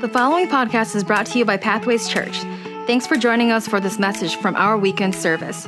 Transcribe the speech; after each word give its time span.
The 0.00 0.08
following 0.08 0.46
podcast 0.46 0.94
is 0.94 1.02
brought 1.02 1.26
to 1.26 1.40
you 1.40 1.44
by 1.44 1.56
Pathways 1.56 2.08
Church. 2.08 2.38
Thanks 2.86 3.04
for 3.04 3.16
joining 3.16 3.50
us 3.50 3.66
for 3.66 3.80
this 3.80 3.98
message 3.98 4.36
from 4.36 4.54
our 4.54 4.78
weekend 4.78 5.12
service. 5.12 5.66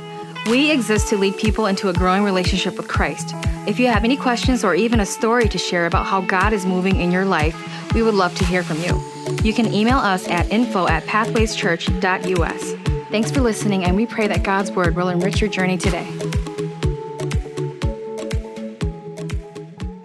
We 0.49 0.71
exist 0.71 1.09
to 1.09 1.17
lead 1.17 1.35
people 1.35 1.65
into 1.65 1.89
a 1.89 1.93
growing 1.93 2.23
relationship 2.23 2.77
with 2.77 2.87
Christ. 2.87 3.33
If 3.67 3.77
you 3.77 3.87
have 3.87 4.05
any 4.05 4.15
questions 4.15 4.63
or 4.63 4.73
even 4.73 5.01
a 5.01 5.05
story 5.05 5.49
to 5.49 5.57
share 5.57 5.85
about 5.85 6.05
how 6.05 6.21
God 6.21 6.53
is 6.53 6.65
moving 6.65 7.01
in 7.01 7.11
your 7.11 7.25
life, 7.25 7.93
we 7.93 8.03
would 8.03 8.13
love 8.13 8.33
to 8.35 8.45
hear 8.45 8.63
from 8.63 8.81
you. 8.81 9.03
You 9.43 9.53
can 9.53 9.73
email 9.73 9.97
us 9.97 10.25
at 10.29 10.49
info 10.49 10.87
at 10.87 11.03
pathwayschurch.us. 11.03 13.09
Thanks 13.11 13.31
for 13.31 13.41
listening, 13.41 13.83
and 13.83 13.97
we 13.97 14.05
pray 14.05 14.27
that 14.27 14.43
God's 14.43 14.71
word 14.71 14.95
will 14.95 15.09
enrich 15.09 15.41
your 15.41 15.49
journey 15.49 15.77
today. 15.77 16.09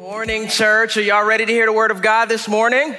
Morning, 0.00 0.48
church. 0.48 0.96
Are 0.96 1.02
y'all 1.02 1.24
ready 1.24 1.46
to 1.46 1.52
hear 1.52 1.66
the 1.66 1.72
word 1.72 1.92
of 1.92 2.02
God 2.02 2.26
this 2.26 2.48
morning? 2.48 2.96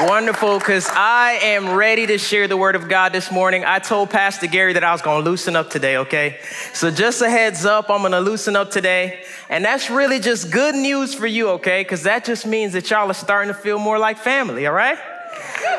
Wonderful, 0.00 0.58
because 0.58 0.88
I 0.90 1.32
am 1.42 1.74
ready 1.74 2.06
to 2.06 2.18
share 2.18 2.48
the 2.48 2.56
word 2.56 2.76
of 2.76 2.88
God 2.88 3.12
this 3.12 3.30
morning. 3.30 3.64
I 3.64 3.78
told 3.78 4.08
Pastor 4.10 4.46
Gary 4.46 4.72
that 4.72 4.82
I 4.82 4.90
was 4.90 5.02
going 5.02 5.22
to 5.22 5.30
loosen 5.30 5.54
up 5.54 5.68
today, 5.68 5.98
okay? 5.98 6.38
So, 6.72 6.90
just 6.90 7.20
a 7.20 7.28
heads 7.28 7.64
up, 7.66 7.90
I'm 7.90 8.00
going 8.00 8.12
to 8.12 8.20
loosen 8.20 8.56
up 8.56 8.70
today. 8.70 9.22
And 9.50 9.64
that's 9.64 9.90
really 9.90 10.18
just 10.18 10.50
good 10.50 10.74
news 10.74 11.14
for 11.14 11.26
you, 11.26 11.50
okay? 11.50 11.82
Because 11.82 12.04
that 12.04 12.24
just 12.24 12.46
means 12.46 12.72
that 12.72 12.90
y'all 12.90 13.10
are 13.10 13.14
starting 13.14 13.52
to 13.52 13.58
feel 13.58 13.78
more 13.78 13.98
like 13.98 14.16
family, 14.16 14.66
all 14.66 14.72
right? 14.72 14.98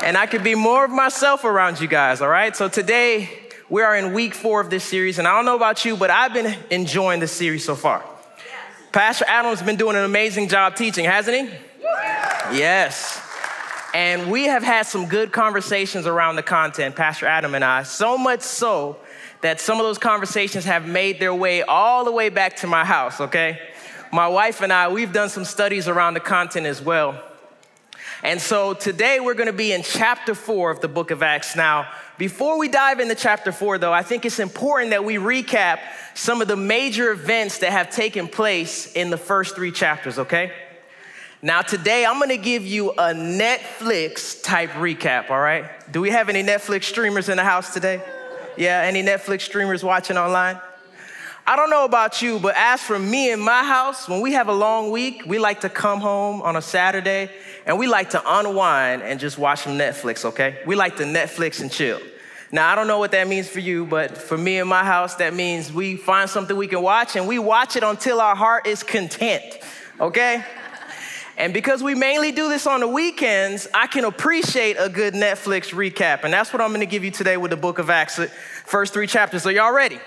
And 0.03 0.15
I 0.15 0.27
could 0.27 0.43
be 0.43 0.53
more 0.53 0.85
of 0.85 0.91
myself 0.91 1.43
around 1.43 1.81
you 1.81 1.87
guys, 1.87 2.21
all 2.21 2.29
right? 2.29 2.55
So, 2.55 2.69
today 2.69 3.29
we 3.67 3.81
are 3.81 3.95
in 3.95 4.13
week 4.13 4.35
four 4.35 4.61
of 4.61 4.69
this 4.69 4.83
series. 4.83 5.17
And 5.17 5.27
I 5.27 5.35
don't 5.35 5.45
know 5.45 5.55
about 5.55 5.85
you, 5.85 5.97
but 5.97 6.11
I've 6.11 6.33
been 6.33 6.55
enjoying 6.69 7.19
this 7.19 7.31
series 7.31 7.65
so 7.65 7.75
far. 7.75 8.05
Pastor 8.91 9.25
Adam's 9.27 9.63
been 9.63 9.75
doing 9.75 9.97
an 9.97 10.03
amazing 10.03 10.49
job 10.49 10.75
teaching, 10.75 11.03
hasn't 11.03 11.49
he? 11.49 11.55
Yes. 12.55 13.19
And 13.93 14.31
we 14.31 14.45
have 14.45 14.63
had 14.63 14.87
some 14.87 15.07
good 15.07 15.31
conversations 15.31 16.07
around 16.07 16.35
the 16.35 16.43
content, 16.43 16.95
Pastor 16.95 17.27
Adam 17.27 17.53
and 17.53 17.63
I, 17.63 17.83
so 17.83 18.17
much 18.17 18.41
so 18.41 18.97
that 19.41 19.61
some 19.61 19.79
of 19.79 19.85
those 19.85 19.99
conversations 19.99 20.65
have 20.65 20.87
made 20.87 21.19
their 21.19 21.33
way 21.33 21.61
all 21.61 22.03
the 22.03 22.11
way 22.11 22.29
back 22.29 22.55
to 22.57 22.67
my 22.67 22.83
house, 22.83 23.21
okay? 23.21 23.59
My 24.11 24.27
wife 24.27 24.61
and 24.61 24.73
I, 24.73 24.87
we've 24.87 25.13
done 25.13 25.29
some 25.29 25.45
studies 25.45 25.87
around 25.87 26.15
the 26.15 26.21
content 26.21 26.65
as 26.65 26.81
well. 26.81 27.21
And 28.23 28.41
so 28.41 28.73
today 28.73 29.19
we're 29.19 29.33
going 29.35 29.47
to 29.47 29.53
be 29.53 29.73
in 29.73 29.83
chapter 29.83 30.33
four 30.33 30.71
of 30.71 30.79
the 30.79 30.87
book 30.87 31.11
of 31.11 31.21
Acts. 31.21 31.55
Now, 31.55 31.87
before 32.17 32.57
we 32.57 32.69
dive 32.69 32.99
into 32.99 33.15
chapter 33.15 33.51
four, 33.51 33.77
though, 33.77 33.93
I 33.93 34.01
think 34.01 34.25
it's 34.25 34.39
important 34.39 34.91
that 34.91 35.03
we 35.03 35.15
recap 35.15 35.79
some 36.15 36.41
of 36.41 36.47
the 36.47 36.55
major 36.55 37.11
events 37.11 37.59
that 37.59 37.71
have 37.71 37.91
taken 37.91 38.27
place 38.27 38.91
in 38.93 39.11
the 39.11 39.17
first 39.17 39.55
three 39.55 39.71
chapters, 39.71 40.17
okay? 40.17 40.51
Now, 41.45 41.61
today 41.61 42.05
I'm 42.05 42.19
gonna 42.19 42.37
give 42.37 42.65
you 42.65 42.91
a 42.91 43.11
Netflix 43.13 44.41
type 44.41 44.69
recap, 44.69 45.29
all 45.29 45.41
right? 45.41 45.65
Do 45.91 45.99
we 45.99 46.09
have 46.09 46.29
any 46.29 46.41
Netflix 46.41 46.85
streamers 46.85 47.27
in 47.27 47.35
the 47.35 47.43
house 47.43 47.73
today? 47.73 48.01
Yeah, 48.55 48.79
any 48.79 49.03
Netflix 49.03 49.41
streamers 49.41 49.83
watching 49.83 50.15
online? 50.15 50.57
I 51.45 51.57
don't 51.57 51.69
know 51.69 51.83
about 51.83 52.21
you, 52.21 52.39
but 52.39 52.55
as 52.55 52.81
for 52.81 52.97
me 52.97 53.29
in 53.29 53.41
my 53.41 53.61
house, 53.61 54.07
when 54.07 54.21
we 54.21 54.31
have 54.31 54.47
a 54.47 54.53
long 54.53 54.89
week, 54.89 55.23
we 55.25 55.37
like 55.37 55.59
to 55.61 55.69
come 55.69 55.99
home 55.99 56.41
on 56.43 56.55
a 56.55 56.61
Saturday 56.61 57.29
and 57.65 57.77
we 57.77 57.87
like 57.87 58.11
to 58.11 58.23
unwind 58.25 59.01
and 59.01 59.19
just 59.19 59.37
watch 59.37 59.63
some 59.63 59.77
Netflix, 59.77 60.23
okay? 60.23 60.59
We 60.65 60.77
like 60.77 60.95
to 60.95 61.03
Netflix 61.03 61.59
and 61.59 61.69
chill. 61.69 61.99
Now, 62.53 62.71
I 62.71 62.75
don't 62.75 62.87
know 62.87 62.99
what 62.99 63.11
that 63.11 63.27
means 63.27 63.49
for 63.49 63.59
you, 63.59 63.85
but 63.85 64.17
for 64.17 64.37
me 64.37 64.59
in 64.59 64.67
my 64.69 64.85
house, 64.85 65.15
that 65.15 65.33
means 65.33 65.73
we 65.73 65.97
find 65.97 66.29
something 66.29 66.55
we 66.55 66.67
can 66.67 66.81
watch 66.81 67.17
and 67.17 67.27
we 67.27 67.37
watch 67.37 67.75
it 67.75 67.83
until 67.83 68.21
our 68.21 68.33
heart 68.33 68.65
is 68.65 68.81
content, 68.81 69.43
okay? 69.99 70.45
And 71.37 71.53
because 71.53 71.81
we 71.81 71.95
mainly 71.95 72.31
do 72.31 72.47
this 72.47 72.67
on 72.67 72.81
the 72.81 72.87
weekends, 72.87 73.67
I 73.73 73.87
can 73.87 74.05
appreciate 74.05 74.75
a 74.79 74.87
good 74.87 75.13
Netflix 75.13 75.73
recap. 75.73 76.23
And 76.23 76.33
that's 76.33 76.53
what 76.53 76.61
I'm 76.61 76.71
gonna 76.71 76.85
give 76.85 77.03
you 77.03 77.11
today 77.11 77.37
with 77.37 77.51
the 77.51 77.57
book 77.57 77.79
of 77.79 77.89
Acts, 77.89 78.19
first 78.65 78.93
three 78.93 79.07
chapters. 79.07 79.45
Are 79.45 79.51
y'all 79.51 79.73
ready? 79.73 79.99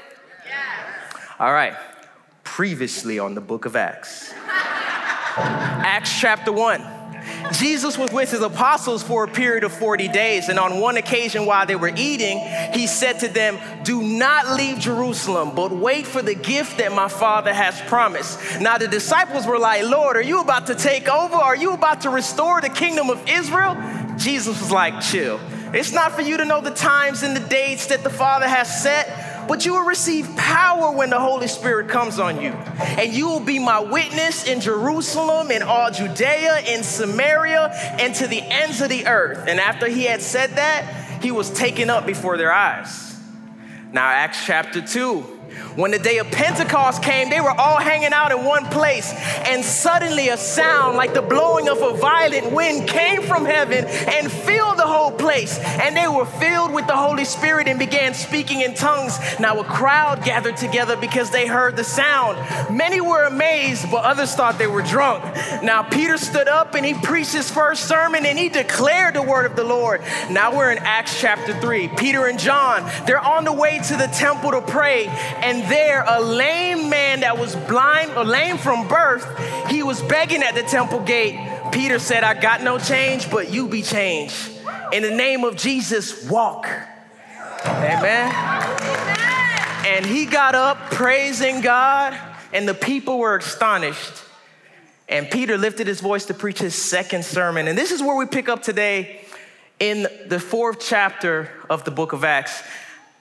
Yeah. 0.47 1.45
All 1.45 1.53
right. 1.53 1.75
Previously 2.45 3.19
on 3.19 3.35
the 3.35 3.41
book 3.41 3.65
of 3.65 3.75
Acts, 3.75 4.33
Acts 5.37 6.21
chapter 6.21 6.53
1. 6.53 7.07
Jesus 7.53 7.99
was 7.99 8.11
with 8.13 8.31
his 8.31 8.41
apostles 8.41 9.03
for 9.03 9.25
a 9.25 9.29
period 9.29 9.65
of 9.65 9.73
40 9.73 10.09
days, 10.09 10.49
and 10.49 10.59
on 10.59 10.81
one 10.81 10.97
occasion 10.97 11.47
while 11.47 11.67
they 11.67 11.77
were 11.77 11.93
eating, 11.97 12.39
he 12.73 12.87
said 12.87 13.21
to 13.21 13.29
them, 13.29 13.59
Do 13.87 14.03
not 14.03 14.57
leave 14.57 14.81
Jerusalem, 14.81 15.53
but 15.55 15.71
wait 15.71 16.09
for 16.09 16.21
the 16.21 16.35
gift 16.35 16.79
that 16.79 16.91
my 16.93 17.07
Father 17.07 17.55
has 17.55 17.81
promised. 17.83 18.61
Now 18.61 18.79
the 18.79 18.89
disciples 18.89 19.47
were 19.47 19.61
like, 19.61 19.85
Lord, 19.85 20.17
are 20.17 20.23
you 20.23 20.41
about 20.41 20.67
to 20.67 20.75
take 20.75 21.09
over? 21.09 21.37
Are 21.37 21.55
you 21.55 21.73
about 21.73 22.01
to 22.01 22.11
restore 22.11 22.61
the 22.61 22.69
kingdom 22.69 23.11
of 23.11 23.23
Israel? 23.29 23.77
Jesus 24.17 24.61
was 24.61 24.73
like, 24.73 25.01
Chill. 25.01 25.39
It's 25.73 25.93
not 25.93 26.11
for 26.11 26.23
you 26.23 26.37
to 26.37 26.45
know 26.45 26.61
the 26.61 26.73
times 26.73 27.23
and 27.23 27.37
the 27.37 27.49
dates 27.49 27.87
that 27.87 28.03
the 28.03 28.11
Father 28.11 28.49
has 28.49 28.83
set 28.83 29.45
but 29.47 29.65
you 29.65 29.75
will 29.75 29.85
receive 29.85 30.29
power 30.37 30.91
when 30.91 31.09
the 31.09 31.21
Holy 31.21 31.47
Spirit 31.47 31.89
comes 31.89 32.19
on 32.19 32.41
you. 32.41 32.51
And 32.51 33.13
you 33.13 33.29
will 33.29 33.39
be 33.39 33.61
my 33.61 33.79
witness 33.79 34.45
in 34.45 34.61
Jerusalem, 34.61 35.53
in 35.53 35.63
all 35.63 35.93
Judea, 35.93 36.63
in 36.67 36.83
Samaria, 36.83 37.71
and 38.01 38.13
to 38.17 38.27
the 38.27 38.43
ends 38.43 38.81
of 38.81 38.89
the 38.89 39.07
earth. 39.07 39.47
And 39.47 39.61
after 39.61 39.87
he 39.89 40.03
had 40.03 40.21
said 40.21 40.57
that, 40.57 41.23
he 41.23 41.31
was 41.31 41.49
taken 41.49 41.91
up 41.91 42.07
before 42.07 42.37
their 42.37 42.53
eyes. 42.53 43.16
Now, 43.97 44.11
Acts 44.11 44.45
chapter 44.45 44.83
2. 44.83 45.25
When 45.77 45.91
the 45.91 45.99
day 45.99 46.17
of 46.19 46.31
Pentecost 46.31 47.03
came, 47.03 47.29
they 47.29 47.41
were 47.43 47.51
all 47.51 47.77
hanging 47.77 48.15
out 48.15 48.33
in 48.33 48.43
one 48.45 48.65
place, 48.67 49.13
and 49.45 49.63
suddenly 49.63 50.31
a 50.31 50.39
sound 50.39 50.97
like 50.97 51.13
the 51.13 51.21
blowing 51.21 51.69
of 51.69 51.83
a 51.83 51.93
violent 51.93 52.51
wind 52.51 52.89
came 52.89 53.21
from 53.23 53.45
heaven 53.45 53.85
and 53.85 54.33
filled 54.33 54.79
the 54.79 54.87
whole 54.87 55.13
place. 55.13 55.59
And 55.59 55.95
they 55.95 56.09
were 56.09 56.25
filled 56.25 56.73
with 56.73 56.87
the 56.87 56.97
Holy 56.97 57.27
Spirit 57.27 57.69
and 57.69 57.79
began 57.79 58.15
speaking 58.15 58.63
in 58.63 58.73
tongues. 58.73 59.19
Now 59.39 59.61
a 59.61 59.65
crowd 59.65 60.25
gathered 60.25 60.57
together 60.57 60.97
because 60.97 61.31
they 61.31 61.47
heard 61.47 61.77
the 61.77 61.85
sound. 61.85 62.39
Many 62.75 63.03
were 63.03 63.25
amazed, 63.25 63.91
but 63.91 64.03
others 64.03 64.35
thought 64.35 64.59
they 64.59 64.67
were 64.67 64.83
drunk. 64.83 65.25
Now 65.63 65.83
Peter 65.83 66.17
stood 66.17 66.49
up 66.49 66.75
and 66.75 66.87
he 66.87 66.95
preached 66.95 67.35
his 67.35 67.51
first 67.51 67.87
sermon 67.87 68.25
and 68.25 68.39
he 68.39 68.49
declared 68.49 69.15
the 69.15 69.23
word 69.23 69.45
of 69.45 69.57
the 69.57 69.65
Lord. 69.65 70.01
Now 70.31 70.57
we're 70.57 70.73
in 70.73 70.79
Acts 70.79 71.21
chapter 71.21 71.53
3. 71.61 71.89
Peter 71.89 72.27
and 72.29 72.39
John, 72.39 72.91
they're 73.07 73.21
on 73.21 73.45
the 73.45 73.53
way 73.53 73.79
to 73.89 73.97
the 73.97 74.07
temple 74.07 74.53
to 74.53 74.63
pray, 74.63 75.07
and 75.43 75.66
there, 75.69 76.05
a 76.07 76.21
lame 76.21 76.89
man 76.89 77.21
that 77.21 77.39
was 77.39 77.55
blind 77.55 78.13
or 78.17 78.25
lame 78.25 78.59
from 78.59 78.89
birth, 78.89 79.27
he 79.69 79.83
was 79.83 80.03
begging 80.03 80.43
at 80.43 80.55
the 80.55 80.63
temple 80.63 81.01
gate. 81.01 81.39
Peter 81.73 81.99
said, 81.99 82.25
I 82.25 82.41
got 82.41 82.63
no 82.63 82.79
change, 82.79 83.31
but 83.31 83.51
you 83.53 83.69
be 83.69 83.83
changed. 83.83 84.51
In 84.93 85.03
the 85.03 85.11
name 85.11 85.45
of 85.45 85.57
Jesus, 85.57 86.29
walk. 86.29 86.67
Amen. 87.65 88.33
And 89.87 90.07
he 90.07 90.27
got 90.27 90.55
up 90.55 90.91
praising 90.91 91.61
God, 91.61 92.19
and 92.53 92.69
the 92.69 92.75
people 92.75 93.19
were 93.19 93.37
astonished. 93.37 94.23
And 95.09 95.31
Peter 95.31 95.57
lifted 95.57 95.87
his 95.87 96.01
voice 96.01 96.27
to 96.27 96.35
preach 96.35 96.59
his 96.59 96.75
second 96.75 97.25
sermon. 97.25 97.69
And 97.69 97.79
this 97.79 97.93
is 97.93 98.03
where 98.03 98.17
we 98.17 98.27
pick 98.27 98.49
up 98.49 98.63
today 98.63 99.21
in 99.79 100.07
the 100.27 100.41
fourth 100.41 100.81
chapter 100.81 101.51
of 101.71 101.85
the 101.85 101.91
book 101.91 102.13
of 102.13 102.25
Acts. 102.25 102.63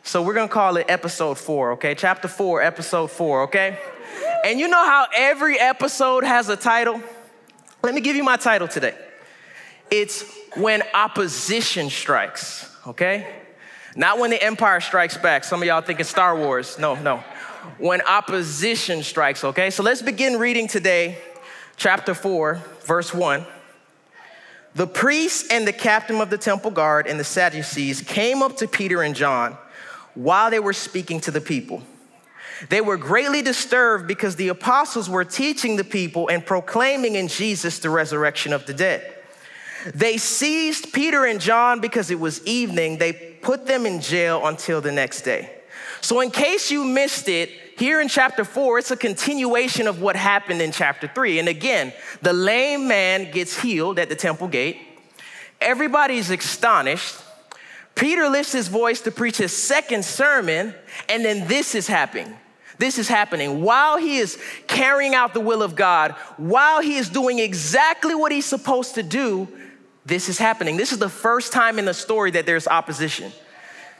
So 0.06 0.22
we're 0.22 0.36
gonna 0.36 0.48
call 0.48 0.78
it 0.78 0.86
episode 0.88 1.36
four, 1.40 1.72
okay? 1.74 1.96
Chapter 1.96 2.28
four, 2.28 2.62
episode 2.62 3.10
four, 3.10 3.42
okay? 3.46 3.80
And 4.46 4.60
you 4.60 4.68
know 4.68 4.86
how 4.86 5.08
every 5.12 5.60
episode 5.60 6.24
has 6.24 6.48
a 6.48 6.56
title? 6.56 7.02
Let 7.82 7.96
me 7.96 8.02
give 8.02 8.16
you 8.16 8.24
my 8.24 8.38
title 8.38 8.68
today. 8.68 8.94
It's 9.90 10.24
When 10.58 10.84
Opposition 10.94 11.90
Strikes, 11.90 12.70
okay? 12.86 13.28
Not 13.96 14.20
when 14.20 14.30
the 14.30 14.42
Empire 14.42 14.80
Strikes 14.80 15.18
Back. 15.18 15.44
Some 15.44 15.64
of 15.64 15.68
y'all 15.68 15.82
thinking 15.82 16.06
Star 16.06 16.38
Wars. 16.38 16.78
No, 16.78 16.94
no. 16.94 17.24
When 17.80 18.02
opposition 18.04 19.02
strikes, 19.02 19.44
okay? 19.44 19.72
So 19.72 19.82
let's 19.82 20.04
begin 20.04 20.38
reading 20.38 20.68
today, 20.68 21.18
chapter 21.78 22.14
4, 22.14 22.62
verse 22.82 23.12
1. 23.12 23.44
The 24.76 24.86
priests 24.86 25.50
and 25.50 25.68
the 25.68 25.74
captain 25.74 26.22
of 26.22 26.30
the 26.30 26.38
temple 26.38 26.70
guard 26.70 27.08
and 27.08 27.20
the 27.20 27.24
Sadducees 27.24 28.02
came 28.02 28.44
up 28.44 28.58
to 28.58 28.68
Peter 28.68 29.02
and 29.02 29.16
John 29.16 29.58
while 30.16 30.50
they 30.50 30.60
were 30.60 30.74
speaking 30.74 31.20
to 31.22 31.32
the 31.32 31.42
people. 31.42 31.84
They 32.70 32.82
were 32.82 32.98
greatly 32.98 33.42
disturbed 33.42 34.08
because 34.08 34.38
the 34.38 34.48
apostles 34.48 35.10
were 35.10 35.26
teaching 35.26 35.76
the 35.76 35.84
people 35.84 36.30
and 36.30 36.46
proclaiming 36.46 37.16
in 37.16 37.28
Jesus 37.28 37.80
the 37.80 37.90
resurrection 37.90 38.54
of 38.54 38.66
the 38.66 38.74
dead. 38.74 39.14
They 39.94 40.18
seized 40.18 40.94
Peter 40.94 41.26
and 41.26 41.40
John 41.40 41.80
because 41.80 42.10
it 42.10 42.20
was 42.20 42.46
evening. 42.46 42.98
They 42.98 43.14
put 43.14 43.68
them 43.68 43.86
in 43.86 44.02
jail 44.02 44.48
until 44.48 44.82
the 44.82 44.92
next 44.92 45.22
day. 45.22 45.52
So, 46.02 46.22
in 46.22 46.32
case 46.32 46.72
you 46.72 46.84
missed 46.84 47.30
it, 47.30 47.50
here 47.78 48.00
in 48.00 48.08
chapter 48.08 48.46
four, 48.46 48.80
it's 48.80 48.92
a 48.92 48.98
continuation 48.98 49.88
of 49.88 50.02
what 50.02 50.16
happened 50.16 50.62
in 50.62 50.72
chapter 50.72 51.08
three. 51.08 51.40
And 51.40 51.48
again, 51.48 51.94
the 52.22 52.34
lame 52.34 52.88
man 52.88 53.32
gets 53.32 53.60
healed 53.60 54.00
at 54.00 54.10
the 54.10 54.16
temple 54.16 54.48
gate. 54.48 54.78
Everybody's 55.60 56.30
astonished. 56.30 57.16
Peter 57.96 58.28
lifts 58.28 58.52
his 58.52 58.68
voice 58.68 59.02
to 59.02 59.12
preach 59.12 59.38
his 59.38 59.56
second 59.56 60.04
sermon, 60.04 60.76
and 61.08 61.24
then 61.24 61.48
this 61.48 61.76
is 61.76 61.88
happening. 61.88 62.36
This 62.78 63.00
is 63.00 63.08
happening 63.08 63.62
while 63.62 63.98
he 63.98 64.18
is 64.18 64.38
carrying 64.68 65.16
out 65.16 65.34
the 65.34 65.40
will 65.40 65.64
of 65.64 65.78
God, 65.78 66.12
while 66.36 66.82
he 66.82 66.98
is 66.98 67.08
doing 67.08 67.40
exactly 67.40 68.14
what 68.14 68.34
he's 68.34 68.46
supposed 68.46 68.96
to 68.96 69.04
do. 69.04 69.48
this 70.06 70.30
is 70.30 70.38
happening. 70.38 70.78
This 70.78 70.92
is 70.92 71.00
the 71.00 71.10
first 71.10 71.52
time 71.52 71.80
in 71.80 71.86
the 71.86 71.94
story 71.94 72.30
that 72.32 72.46
there's 72.46 72.68
opposition. 72.68 73.32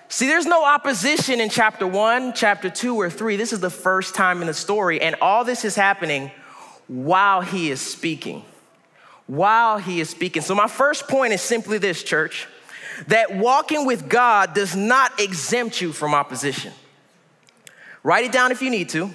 See, 0.08 0.28
there's 0.28 0.46
no 0.46 0.64
opposition 0.64 1.42
in 1.42 1.50
chapter 1.50 1.88
one, 1.88 2.34
chapter 2.34 2.70
two, 2.70 2.96
or 2.96 3.10
three. 3.10 3.38
This 3.38 3.52
is 3.52 3.60
the 3.60 3.72
first 3.72 4.14
time 4.14 4.42
in 4.42 4.48
the 4.48 4.54
story, 4.54 5.02
and 5.02 5.16
all 5.20 5.44
this 5.44 5.66
is 5.66 5.76
happening 5.76 6.30
while 6.88 7.42
he 7.42 7.72
is 7.72 7.82
speaking. 7.82 8.44
While 9.26 9.80
he 9.80 10.00
is 10.00 10.12
speaking. 10.12 10.44
So, 10.44 10.54
my 10.54 10.68
first 10.68 11.08
point 11.08 11.34
is 11.34 11.42
simply 11.42 11.80
this, 11.80 12.04
church 12.04 12.48
that 13.08 13.36
walking 13.36 13.86
with 13.86 14.10
God 14.10 14.54
does 14.54 14.76
not 14.76 15.20
exempt 15.20 15.82
you 15.82 15.92
from 15.92 16.14
opposition. 16.14 16.74
Write 18.04 18.26
it 18.26 18.32
down 18.32 18.52
if 18.52 18.62
you 18.62 18.70
need 18.70 18.90
to. 18.90 19.10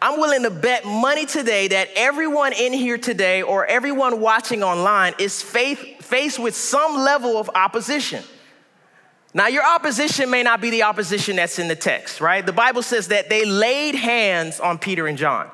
I'm 0.00 0.20
willing 0.20 0.44
to 0.44 0.50
bet 0.50 0.84
money 0.84 1.26
today 1.26 1.68
that 1.68 1.88
everyone 1.96 2.52
in 2.52 2.72
here 2.72 2.98
today 2.98 3.42
or 3.42 3.66
everyone 3.66 4.20
watching 4.20 4.62
online 4.62 5.14
is 5.18 5.42
faith, 5.42 6.04
faced 6.04 6.38
with 6.38 6.54
some 6.54 6.96
level 6.96 7.36
of 7.36 7.50
opposition. 7.54 8.22
Now, 9.34 9.48
your 9.48 9.64
opposition 9.64 10.30
may 10.30 10.42
not 10.42 10.60
be 10.60 10.70
the 10.70 10.84
opposition 10.84 11.36
that's 11.36 11.58
in 11.58 11.68
the 11.68 11.76
text, 11.76 12.20
right? 12.20 12.44
The 12.44 12.52
Bible 12.52 12.82
says 12.82 13.08
that 13.08 13.28
they 13.28 13.44
laid 13.44 13.94
hands 13.94 14.58
on 14.60 14.78
Peter 14.78 15.06
and 15.06 15.18
John. 15.18 15.50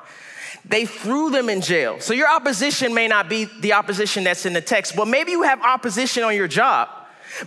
They 0.63 0.85
threw 0.85 1.29
them 1.29 1.49
in 1.49 1.61
jail. 1.61 1.99
So, 1.99 2.13
your 2.13 2.29
opposition 2.29 2.93
may 2.93 3.07
not 3.07 3.27
be 3.27 3.45
the 3.45 3.73
opposition 3.73 4.23
that's 4.23 4.45
in 4.45 4.53
the 4.53 4.61
text, 4.61 4.95
but 4.95 5.07
maybe 5.07 5.31
you 5.31 5.43
have 5.43 5.61
opposition 5.61 6.23
on 6.23 6.35
your 6.35 6.47
job. 6.47 6.89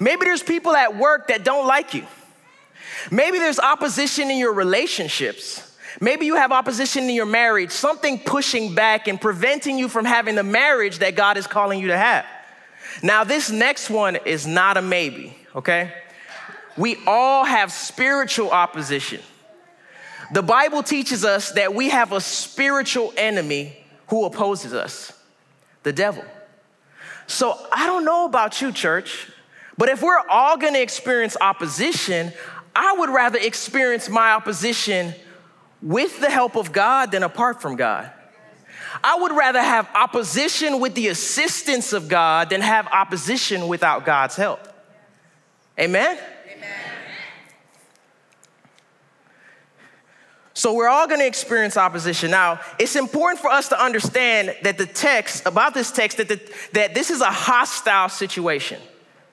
Maybe 0.01 0.25
there's 0.25 0.43
people 0.43 0.75
at 0.75 0.97
work 0.97 1.29
that 1.29 1.45
don't 1.45 1.67
like 1.67 1.95
you. 1.95 2.05
Maybe 3.11 3.39
there's 3.39 3.59
opposition 3.59 4.31
in 4.31 4.39
your 4.39 4.53
relationships. 4.53 5.77
Maybe 6.01 6.27
you 6.27 6.37
have 6.37 6.53
opposition 6.53 7.05
in 7.05 7.11
your 7.11 7.27
marriage, 7.27 7.71
something 7.71 8.19
pushing 8.19 8.75
back 8.75 9.09
and 9.09 9.21
preventing 9.21 9.79
you 9.79 9.89
from 9.89 10.05
having 10.05 10.35
the 10.35 10.43
marriage 10.43 10.99
that 10.99 11.17
God 11.17 11.37
is 11.37 11.47
calling 11.47 11.81
you 11.81 11.89
to 11.89 11.97
have. 11.97 12.27
Now, 13.03 13.25
this 13.25 13.51
next 13.51 13.91
one 13.91 14.17
is 14.17 14.47
not 14.47 14.77
a 14.77 14.83
maybe, 14.83 15.37
okay? 15.55 15.93
We 16.77 16.97
all 17.07 17.45
have 17.45 17.73
spiritual 17.73 18.51
opposition. 18.51 19.21
The 20.33 20.43
Bible 20.43 20.83
teaches 20.83 21.25
us 21.25 21.53
that 21.53 21.75
we 21.75 21.89
have 21.89 22.13
a 22.13 22.21
spiritual 22.21 23.13
enemy 23.17 23.77
who 24.09 24.25
opposes 24.25 24.75
us 24.75 25.13
the 25.83 25.93
devil. 25.93 26.25
So 27.27 27.59
I 27.73 27.87
don't 27.87 28.05
know 28.05 28.25
about 28.25 28.61
you, 28.61 28.73
church, 28.73 29.31
but 29.79 29.89
if 29.89 30.03
we're 30.03 30.21
all 30.29 30.59
gonna 30.59 30.81
experience 30.81 31.37
opposition, 31.41 32.33
I 32.77 32.97
would 32.99 33.09
rather 33.09 33.39
experience 33.39 34.09
my 34.11 34.33
opposition 34.33 35.15
with 35.81 36.21
the 36.21 36.29
help 36.29 36.57
of 36.57 36.73
God 36.73 37.13
than 37.13 37.23
apart 37.23 37.63
from 37.63 37.77
God. 37.77 38.13
I 39.03 39.17
would 39.21 39.33
rather 39.33 39.63
have 39.63 39.89
opposition 39.95 40.81
with 40.81 40.95
the 40.95 41.09
assistance 41.09 41.93
of 41.93 42.09
God 42.09 42.51
than 42.51 42.61
have 42.61 42.87
opposition 42.89 43.69
without 43.69 44.05
God's 44.05 44.37
help. 44.37 44.61
Amen? 45.79 46.17
Amen. 46.17 46.79
So 50.55 50.75
we're 50.75 50.89
all 50.89 51.07
going 51.07 51.21
to 51.21 51.27
experience 51.27 51.77
opposition. 51.77 52.33
Now, 52.33 52.61
it's 52.81 52.97
important 52.97 53.41
for 53.41 53.49
us 53.49 53.69
to 53.69 53.81
understand 53.81 54.57
that 54.63 54.77
the 54.77 54.87
text, 54.87 55.47
about 55.47 55.73
this 55.73 55.93
text, 55.93 56.17
that, 56.17 56.29
the, 56.29 56.41
that 56.73 56.95
this 56.95 57.11
is 57.11 57.21
a 57.21 57.31
hostile 57.31 58.09
situation, 58.09 58.81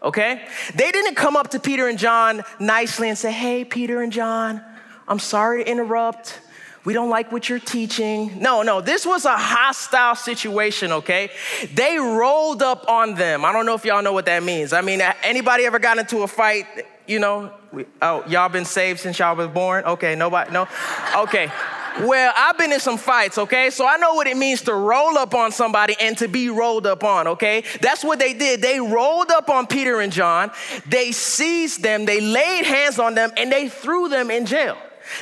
okay? 0.02 0.48
They 0.76 0.92
didn't 0.92 1.16
come 1.16 1.36
up 1.36 1.50
to 1.50 1.60
Peter 1.60 1.88
and 1.88 1.98
John 1.98 2.44
nicely 2.60 3.10
and 3.10 3.18
say, 3.18 3.32
hey, 3.32 3.66
Peter 3.66 4.02
and 4.02 4.12
John, 4.12 4.62
I'm 5.08 5.20
sorry 5.20 5.64
to 5.64 5.70
interrupt. 5.70 6.40
We 6.84 6.94
don't 6.94 7.10
like 7.10 7.32
what 7.32 7.50
you're 7.50 7.60
teaching. 7.60 8.40
No, 8.40 8.62
no, 8.62 8.80
this 8.80 9.06
was 9.06 9.26
a 9.26 9.36
hostile 9.36 10.16
situation, 10.16 10.92
okay? 10.92 11.32
They 11.74 11.98
rolled 11.98 12.62
up 12.62 12.88
on 12.88 13.16
them. 13.16 13.44
I 13.44 13.52
don't 13.52 13.66
know 13.66 13.74
if 13.74 13.86
y'all 13.86 14.04
know 14.04 14.14
what 14.14 14.26
that 14.28 14.44
means. 14.44 14.72
I 14.72 14.82
mean, 14.82 15.02
anybody 15.24 15.66
ever 15.66 15.80
got 15.80 15.98
into 15.98 16.22
a 16.22 16.28
fight 16.28 16.68
you 17.08 17.20
know, 17.20 17.52
we, 17.72 17.86
oh, 18.02 18.24
y'all 18.28 18.50
been 18.50 18.66
saved 18.66 19.00
since 19.00 19.20
y'all 19.20 19.36
was 19.36 19.48
born? 19.48 19.84
Okay, 19.86 20.16
nobody, 20.16 20.52
no? 20.52 20.68
Okay. 21.16 21.52
Well, 22.06 22.34
I've 22.36 22.58
been 22.58 22.74
in 22.74 22.80
some 22.80 22.98
fights, 22.98 23.38
okay? 23.38 23.70
So 23.70 23.88
I 23.88 23.98
know 23.98 24.16
what 24.16 24.28
it 24.28 24.36
means 24.36 24.62
to 24.64 24.74
roll 24.74 25.18
up 25.18 25.34
on 25.34 25.52
somebody 25.52 25.96
and 26.00 26.18
to 26.18 26.28
be 26.28 26.50
rolled 26.50 26.86
up 26.86 27.04
on, 27.04 27.28
okay? 27.28 27.64
That's 27.82 28.04
what 28.04 28.20
they 28.20 28.34
did. 28.34 28.62
They 28.62 28.80
rolled 28.80 29.32
up 29.32 29.50
on 29.50 29.66
Peter 29.66 30.02
and 30.02 30.12
John, 30.12 30.52
they 30.86 31.12
seized 31.12 31.84
them, 31.84 32.06
they 32.06 32.20
laid 32.20 32.66
hands 32.66 33.00
on 33.00 33.16
them, 33.16 33.32
and 33.38 33.52
they 33.52 33.70
threw 33.70 34.10
them 34.10 34.30
in 34.30 34.46
jail. 34.46 34.78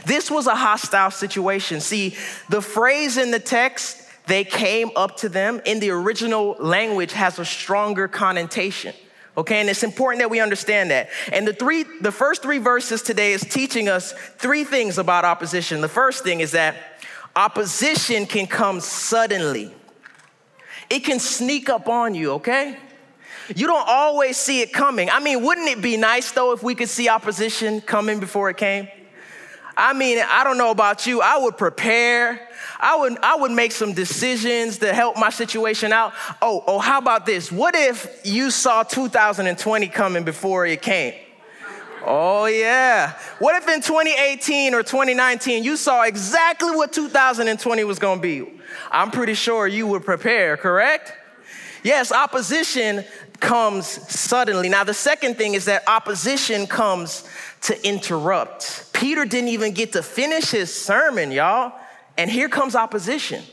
This 0.05 0.31
was 0.31 0.47
a 0.47 0.55
hostile 0.55 1.11
situation. 1.11 1.79
See, 1.79 2.15
the 2.49 2.61
phrase 2.61 3.17
in 3.17 3.31
the 3.31 3.39
text, 3.39 4.01
they 4.27 4.43
came 4.43 4.89
up 4.95 5.17
to 5.17 5.29
them, 5.29 5.61
in 5.65 5.79
the 5.79 5.91
original 5.91 6.55
language 6.59 7.13
has 7.13 7.37
a 7.37 7.45
stronger 7.45 8.07
connotation. 8.07 8.95
Okay, 9.35 9.59
and 9.59 9.69
it's 9.69 9.83
important 9.83 10.19
that 10.19 10.29
we 10.29 10.39
understand 10.39 10.91
that. 10.91 11.09
And 11.31 11.47
the 11.47 11.53
three, 11.53 11.85
the 12.01 12.11
first 12.11 12.43
three 12.43 12.59
verses 12.59 13.01
today 13.01 13.33
is 13.33 13.41
teaching 13.41 13.89
us 13.89 14.11
three 14.37 14.63
things 14.63 14.99
about 14.99 15.25
opposition. 15.25 15.81
The 15.81 15.87
first 15.87 16.23
thing 16.23 16.39
is 16.39 16.51
that 16.51 16.75
opposition 17.35 18.27
can 18.27 18.45
come 18.45 18.79
suddenly. 18.79 19.73
It 20.89 20.99
can 20.99 21.19
sneak 21.19 21.67
up 21.67 21.87
on 21.87 22.13
you, 22.13 22.33
okay? 22.33 22.77
You 23.55 23.65
don't 23.65 23.87
always 23.87 24.37
see 24.37 24.61
it 24.61 24.71
coming. 24.71 25.09
I 25.09 25.19
mean, 25.19 25.43
wouldn't 25.43 25.67
it 25.67 25.81
be 25.81 25.97
nice 25.97 26.31
though 26.31 26.51
if 26.51 26.61
we 26.61 26.75
could 26.75 26.89
see 26.89 27.09
opposition 27.09 27.81
coming 27.81 28.19
before 28.19 28.51
it 28.51 28.57
came? 28.57 28.87
I 29.75 29.93
mean, 29.93 30.23
I 30.29 30.43
don't 30.43 30.57
know 30.57 30.71
about 30.71 31.07
you. 31.07 31.21
I 31.21 31.37
would 31.37 31.57
prepare. 31.57 32.47
I 32.79 32.95
would, 32.95 33.17
I 33.19 33.35
would 33.35 33.51
make 33.51 33.71
some 33.71 33.93
decisions 33.93 34.79
to 34.79 34.93
help 34.93 35.17
my 35.17 35.29
situation 35.29 35.91
out. 35.93 36.13
Oh, 36.41 36.63
oh, 36.67 36.79
how 36.79 36.99
about 36.99 37.25
this? 37.25 37.51
What 37.51 37.75
if 37.75 38.21
you 38.23 38.51
saw 38.51 38.83
2020 38.83 39.87
coming 39.87 40.23
before 40.23 40.65
it 40.65 40.81
came? 40.81 41.13
Oh, 42.05 42.45
yeah. 42.45 43.13
What 43.39 43.55
if 43.55 43.67
in 43.69 43.81
2018 43.81 44.73
or 44.73 44.83
2019 44.83 45.63
you 45.63 45.77
saw 45.77 46.03
exactly 46.03 46.71
what 46.71 46.91
2020 46.91 47.83
was 47.85 47.97
going 47.97 48.19
to 48.19 48.21
be? 48.21 48.61
I'm 48.91 49.09
pretty 49.09 49.33
sure 49.33 49.67
you 49.67 49.87
would 49.87 50.03
prepare, 50.03 50.57
correct? 50.57 51.13
Yes, 51.83 52.11
opposition 52.11 53.05
comes 53.39 53.87
suddenly. 53.87 54.69
Now, 54.69 54.83
the 54.83 54.93
second 54.93 55.37
thing 55.37 55.53
is 55.53 55.65
that 55.65 55.83
opposition 55.87 56.65
comes 56.67 57.27
to 57.63 57.87
interrupt. 57.87 58.91
Peter 58.93 59.25
didn't 59.25 59.49
even 59.49 59.73
get 59.73 59.93
to 59.93 60.03
finish 60.03 60.51
his 60.51 60.73
sermon, 60.73 61.31
y'all, 61.31 61.73
and 62.17 62.29
here 62.29 62.49
comes 62.49 62.75
opposition. 62.75 63.43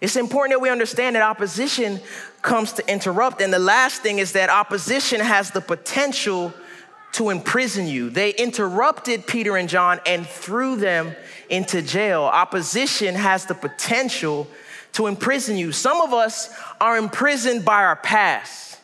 It's 0.00 0.16
important 0.16 0.58
that 0.58 0.60
we 0.60 0.70
understand 0.70 1.16
that 1.16 1.22
opposition 1.22 2.00
comes 2.42 2.72
to 2.74 2.92
interrupt. 2.92 3.40
And 3.40 3.52
the 3.52 3.58
last 3.58 4.02
thing 4.02 4.18
is 4.18 4.32
that 4.32 4.50
opposition 4.50 5.20
has 5.20 5.50
the 5.50 5.60
potential 5.60 6.52
to 7.12 7.30
imprison 7.30 7.86
you. 7.86 8.10
They 8.10 8.30
interrupted 8.34 9.26
Peter 9.26 9.56
and 9.56 9.68
John 9.68 10.00
and 10.04 10.26
threw 10.26 10.76
them 10.76 11.14
into 11.48 11.80
jail. 11.80 12.22
Opposition 12.24 13.14
has 13.14 13.46
the 13.46 13.54
potential 13.54 14.48
to 14.94 15.06
imprison 15.06 15.56
you. 15.56 15.70
Some 15.70 16.00
of 16.00 16.12
us 16.12 16.52
are 16.80 16.98
imprisoned 16.98 17.64
by 17.64 17.84
our 17.84 17.96
past. 17.96 18.78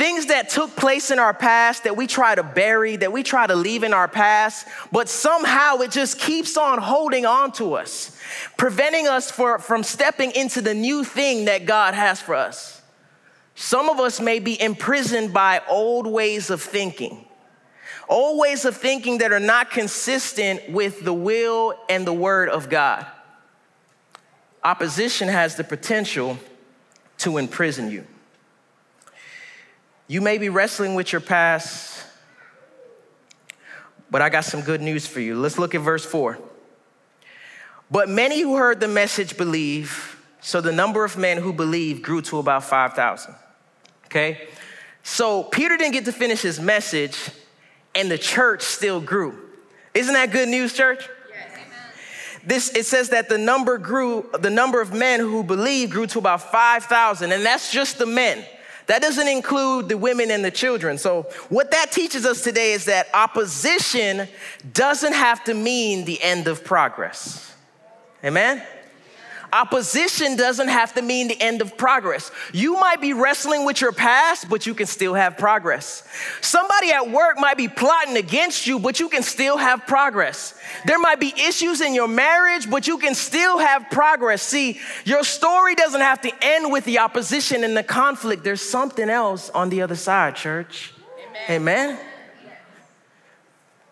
Things 0.00 0.24
that 0.28 0.48
took 0.48 0.76
place 0.76 1.10
in 1.10 1.18
our 1.18 1.34
past 1.34 1.84
that 1.84 1.94
we 1.94 2.06
try 2.06 2.34
to 2.34 2.42
bury, 2.42 2.96
that 2.96 3.12
we 3.12 3.22
try 3.22 3.46
to 3.46 3.54
leave 3.54 3.82
in 3.82 3.92
our 3.92 4.08
past, 4.08 4.66
but 4.90 5.10
somehow 5.10 5.76
it 5.80 5.90
just 5.90 6.18
keeps 6.18 6.56
on 6.56 6.78
holding 6.78 7.26
on 7.26 7.52
to 7.52 7.74
us, 7.74 8.16
preventing 8.56 9.06
us 9.06 9.30
for, 9.30 9.58
from 9.58 9.82
stepping 9.82 10.30
into 10.30 10.62
the 10.62 10.72
new 10.72 11.04
thing 11.04 11.44
that 11.44 11.66
God 11.66 11.92
has 11.92 12.18
for 12.18 12.34
us. 12.34 12.80
Some 13.54 13.90
of 13.90 14.00
us 14.00 14.22
may 14.22 14.38
be 14.38 14.58
imprisoned 14.58 15.34
by 15.34 15.60
old 15.68 16.06
ways 16.06 16.48
of 16.48 16.62
thinking, 16.62 17.26
old 18.08 18.40
ways 18.40 18.64
of 18.64 18.78
thinking 18.78 19.18
that 19.18 19.32
are 19.32 19.38
not 19.38 19.70
consistent 19.70 20.70
with 20.70 21.04
the 21.04 21.12
will 21.12 21.74
and 21.90 22.06
the 22.06 22.14
word 22.14 22.48
of 22.48 22.70
God. 22.70 23.04
Opposition 24.64 25.28
has 25.28 25.56
the 25.56 25.64
potential 25.64 26.38
to 27.18 27.36
imprison 27.36 27.90
you. 27.90 28.06
You 30.10 30.20
may 30.20 30.38
be 30.38 30.48
wrestling 30.48 30.96
with 30.96 31.12
your 31.12 31.20
past, 31.20 32.04
but 34.10 34.20
I 34.20 34.28
got 34.28 34.44
some 34.44 34.60
good 34.60 34.82
news 34.82 35.06
for 35.06 35.20
you. 35.20 35.36
Let's 35.36 35.56
look 35.56 35.72
at 35.76 35.82
verse 35.82 36.04
4. 36.04 36.36
But 37.92 38.08
many 38.08 38.40
who 38.40 38.56
heard 38.56 38.80
the 38.80 38.88
message 38.88 39.36
believe, 39.36 40.20
so 40.40 40.60
the 40.60 40.72
number 40.72 41.04
of 41.04 41.16
men 41.16 41.36
who 41.36 41.52
believed 41.52 42.02
grew 42.02 42.22
to 42.22 42.40
about 42.40 42.64
5,000. 42.64 43.36
Okay? 44.06 44.48
So 45.04 45.44
Peter 45.44 45.76
didn't 45.76 45.92
get 45.92 46.06
to 46.06 46.12
finish 46.12 46.42
his 46.42 46.58
message, 46.58 47.30
and 47.94 48.10
the 48.10 48.18
church 48.18 48.62
still 48.62 49.00
grew. 49.00 49.38
Isn't 49.94 50.14
that 50.14 50.32
good 50.32 50.48
news, 50.48 50.72
church? 50.72 51.08
this 52.44 52.74
it 52.74 52.86
says 52.86 53.10
that 53.10 53.28
the 53.28 53.38
number 53.38 53.78
grew 53.78 54.28
the 54.40 54.50
number 54.50 54.80
of 54.80 54.92
men 54.92 55.20
who 55.20 55.44
believed 55.44 55.92
grew 55.92 56.06
to 56.06 56.18
about 56.18 56.50
5000 56.50 57.30
and 57.30 57.44
that's 57.44 57.70
just 57.70 57.98
the 57.98 58.06
men 58.06 58.42
that 58.90 59.02
doesn't 59.02 59.28
include 59.28 59.88
the 59.88 59.96
women 59.96 60.32
and 60.32 60.44
the 60.44 60.50
children. 60.50 60.98
So, 60.98 61.22
what 61.48 61.70
that 61.70 61.92
teaches 61.92 62.26
us 62.26 62.42
today 62.42 62.72
is 62.72 62.86
that 62.86 63.06
opposition 63.14 64.26
doesn't 64.72 65.12
have 65.12 65.44
to 65.44 65.54
mean 65.54 66.04
the 66.06 66.20
end 66.20 66.48
of 66.48 66.64
progress. 66.64 67.54
Amen? 68.24 68.60
Opposition 69.52 70.36
doesn't 70.36 70.68
have 70.68 70.94
to 70.94 71.02
mean 71.02 71.28
the 71.28 71.40
end 71.40 71.60
of 71.60 71.76
progress. 71.76 72.30
You 72.52 72.74
might 72.74 73.00
be 73.00 73.12
wrestling 73.12 73.64
with 73.64 73.80
your 73.80 73.90
past, 73.90 74.48
but 74.48 74.64
you 74.64 74.74
can 74.74 74.86
still 74.86 75.14
have 75.14 75.36
progress. 75.38 76.04
Somebody 76.40 76.92
at 76.92 77.10
work 77.10 77.36
might 77.38 77.56
be 77.56 77.66
plotting 77.66 78.16
against 78.16 78.66
you, 78.66 78.78
but 78.78 79.00
you 79.00 79.08
can 79.08 79.22
still 79.22 79.56
have 79.56 79.86
progress. 79.86 80.54
There 80.86 81.00
might 81.00 81.18
be 81.18 81.34
issues 81.36 81.80
in 81.80 81.94
your 81.94 82.06
marriage, 82.06 82.70
but 82.70 82.86
you 82.86 82.98
can 82.98 83.14
still 83.14 83.58
have 83.58 83.90
progress. 83.90 84.42
See, 84.42 84.78
your 85.04 85.24
story 85.24 85.74
doesn't 85.74 86.00
have 86.00 86.20
to 86.20 86.32
end 86.42 86.70
with 86.70 86.84
the 86.84 87.00
opposition 87.00 87.64
and 87.64 87.76
the 87.76 87.82
conflict. 87.82 88.44
There's 88.44 88.62
something 88.62 89.10
else 89.10 89.50
on 89.50 89.68
the 89.70 89.82
other 89.82 89.96
side, 89.96 90.36
church. 90.36 90.94
Amen. 91.48 91.90
Amen. 91.90 92.00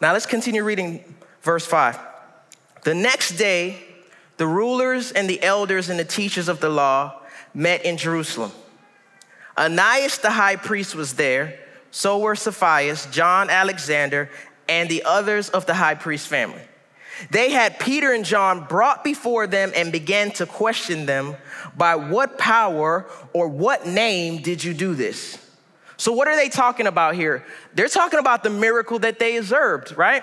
Now 0.01 0.13
let's 0.13 0.27
continue 0.27 0.63
reading 0.63 1.03
verse 1.43 1.67
5. 1.67 1.99
The 2.85 2.95
next 2.95 3.33
day, 3.33 3.88
the 4.39 4.47
rulers 4.47 5.13
and 5.13 5.29
the 5.29 5.43
elders 5.43 5.91
and 5.91 6.01
the 6.01 6.05
teachers 6.05 6.49
of 6.49 6.61
the 6.61 6.71
law 6.71 7.21
met 7.53 7.85
in 7.85 7.97
Jerusalem. 7.97 8.53
Ananias 9.57 10.19
the 10.19 10.31
high 10.31 10.57
priest 10.57 10.95
was 10.95 11.15
there, 11.15 11.59
so 11.91 12.19
were 12.19 12.35
Saphias, 12.35 13.11
John, 13.11 13.51
Alexander, 13.51 14.31
and 14.69 14.89
the 14.89 15.03
others 15.05 15.49
of 15.49 15.67
the 15.67 15.75
high 15.75 15.97
priest 15.97 16.29
family. 16.29 16.63
They 17.31 17.51
had 17.51 17.81
Peter 17.81 18.13
and 18.13 18.25
John 18.25 18.65
brought 18.67 19.03
before 19.03 19.49
them 19.49 19.73
and 19.75 19.91
began 19.91 20.31
to 20.33 20.47
question 20.47 21.07
them 21.07 21.37
by 21.77 21.97
what 21.97 22.39
power 22.39 23.07
or 23.33 23.49
what 23.49 23.87
name 23.87 24.41
did 24.43 24.63
you 24.63 24.73
do 24.73 24.95
this? 24.95 25.45
So, 25.97 26.13
what 26.13 26.29
are 26.29 26.37
they 26.37 26.49
talking 26.49 26.87
about 26.87 27.17
here? 27.17 27.45
They're 27.75 27.89
talking 27.89 28.21
about 28.21 28.45
the 28.45 28.51
miracle 28.51 29.01
that 29.01 29.19
they 29.19 29.37
observed, 29.37 29.97
right? 29.99 30.23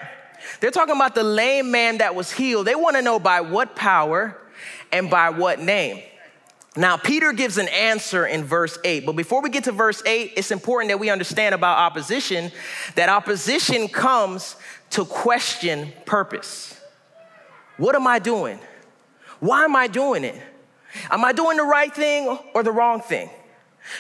They're 0.60 0.72
talking 0.72 0.96
about 0.96 1.15
the 1.15 1.24
lame 1.24 1.72
man 1.72 2.00
that 2.00 2.15
was 2.15 2.32
healed. 2.32 2.68
They 2.68 2.75
want 2.75 2.96
to 2.96 3.01
know 3.01 3.20
by 3.20 3.42
what 3.42 3.75
power 3.75 4.38
and 4.92 5.10
by 5.10 5.30
what 5.30 5.60
name. 5.60 6.01
Now, 6.77 6.98
Peter 6.98 7.32
gives 7.32 7.58
an 7.58 7.70
answer 7.70 8.25
in 8.25 8.44
verse 8.44 8.77
8, 8.84 9.06
but 9.06 9.13
before 9.13 9.42
we 9.42 9.50
get 9.50 9.63
to 9.63 9.72
verse 9.72 10.04
8, 10.06 10.34
it's 10.36 10.51
important 10.51 10.89
that 10.89 11.00
we 11.00 11.10
understand 11.10 11.56
about 11.56 11.77
opposition 11.77 12.51
that 12.96 13.08
opposition 13.08 13.88
comes 13.88 14.58
to 14.92 15.06
question 15.06 15.94
purpose. 16.06 16.77
What 17.77 17.96
am 17.96 18.08
I 18.08 18.20
doing? 18.20 18.60
Why 19.39 19.63
am 19.63 19.75
I 19.75 19.88
doing 19.88 20.25
it? 20.25 20.42
Am 21.10 21.24
I 21.24 21.32
doing 21.32 21.58
the 21.58 21.63
right 21.63 21.94
thing 21.94 22.38
or 22.54 22.63
the 22.63 22.72
wrong 22.72 23.00
thing? 23.01 23.30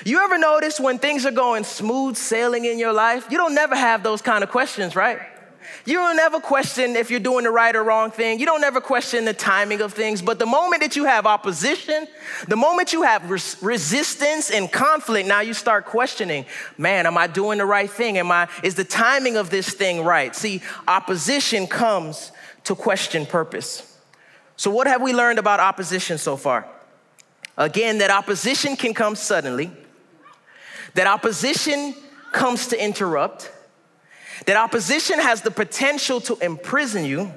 You 0.03 0.19
ever 0.23 0.37
notice 0.37 0.79
when 0.79 0.97
things 0.97 1.25
are 1.25 1.31
going 1.31 1.63
smooth 1.63 2.17
sailing 2.17 2.65
in 2.65 2.79
your 2.79 2.93
life, 2.93 3.27
you 3.29 3.37
don't 3.37 3.53
never 3.53 3.75
have 3.75 4.03
those 4.03 4.21
kind 4.21 4.43
of 4.43 4.49
questions, 4.49 4.95
right? 4.95 5.19
You 5.85 5.95
don't 5.95 6.19
ever 6.19 6.39
question 6.39 6.95
if 6.95 7.11
you're 7.11 7.19
doing 7.19 7.43
the 7.43 7.51
right 7.51 7.75
or 7.75 7.83
wrong 7.83 8.11
thing. 8.11 8.39
You 8.39 8.45
don't 8.45 8.63
ever 8.63 8.81
question 8.81 9.25
the 9.25 9.33
timing 9.33 9.81
of 9.81 9.93
things. 9.93 10.21
But 10.21 10.39
the 10.39 10.45
moment 10.45 10.81
that 10.81 10.95
you 10.95 11.05
have 11.05 11.25
opposition, 11.25 12.07
the 12.47 12.55
moment 12.55 12.91
you 12.93 13.03
have 13.03 13.29
res- 13.29 13.61
resistance 13.61 14.49
and 14.49 14.71
conflict, 14.71 15.27
now 15.27 15.41
you 15.41 15.53
start 15.53 15.85
questioning, 15.85 16.45
man, 16.77 17.05
am 17.05 17.17
I 17.17 17.27
doing 17.27 17.59
the 17.59 17.65
right 17.65 17.89
thing? 17.89 18.17
Am 18.17 18.31
I, 18.31 18.47
is 18.63 18.75
the 18.75 18.83
timing 18.83 19.37
of 19.37 19.49
this 19.49 19.69
thing 19.69 20.03
right? 20.03 20.35
See, 20.35 20.61
opposition 20.87 21.67
comes 21.67 22.31
to 22.63 22.75
question 22.75 23.25
purpose. 23.25 23.97
So, 24.57 24.71
what 24.71 24.87
have 24.87 25.01
we 25.01 25.13
learned 25.13 25.39
about 25.39 25.59
opposition 25.59 26.17
so 26.17 26.37
far? 26.37 26.67
Again, 27.57 27.99
that 27.99 28.09
opposition 28.09 28.75
can 28.75 28.93
come 28.93 29.15
suddenly, 29.15 29.71
that 30.93 31.07
opposition 31.07 31.95
comes 32.31 32.67
to 32.67 32.83
interrupt, 32.83 33.51
that 34.45 34.57
opposition 34.57 35.19
has 35.19 35.41
the 35.41 35.51
potential 35.51 36.21
to 36.21 36.37
imprison 36.37 37.05
you, 37.05 37.33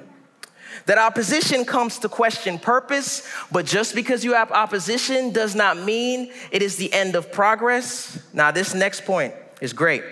that 0.85 0.97
opposition 0.97 1.65
comes 1.65 1.99
to 1.99 2.09
question 2.09 2.57
purpose, 2.57 3.27
but 3.51 3.65
just 3.65 3.93
because 3.95 4.23
you 4.23 4.33
have 4.33 4.51
opposition 4.51 5.31
does 5.31 5.55
not 5.55 5.77
mean 5.77 6.31
it 6.51 6.61
is 6.61 6.77
the 6.77 6.91
end 6.93 7.15
of 7.15 7.31
progress. 7.31 8.21
Now, 8.33 8.51
this 8.51 8.73
next 8.73 9.05
point 9.05 9.33
is 9.61 9.73
great. 9.73 10.03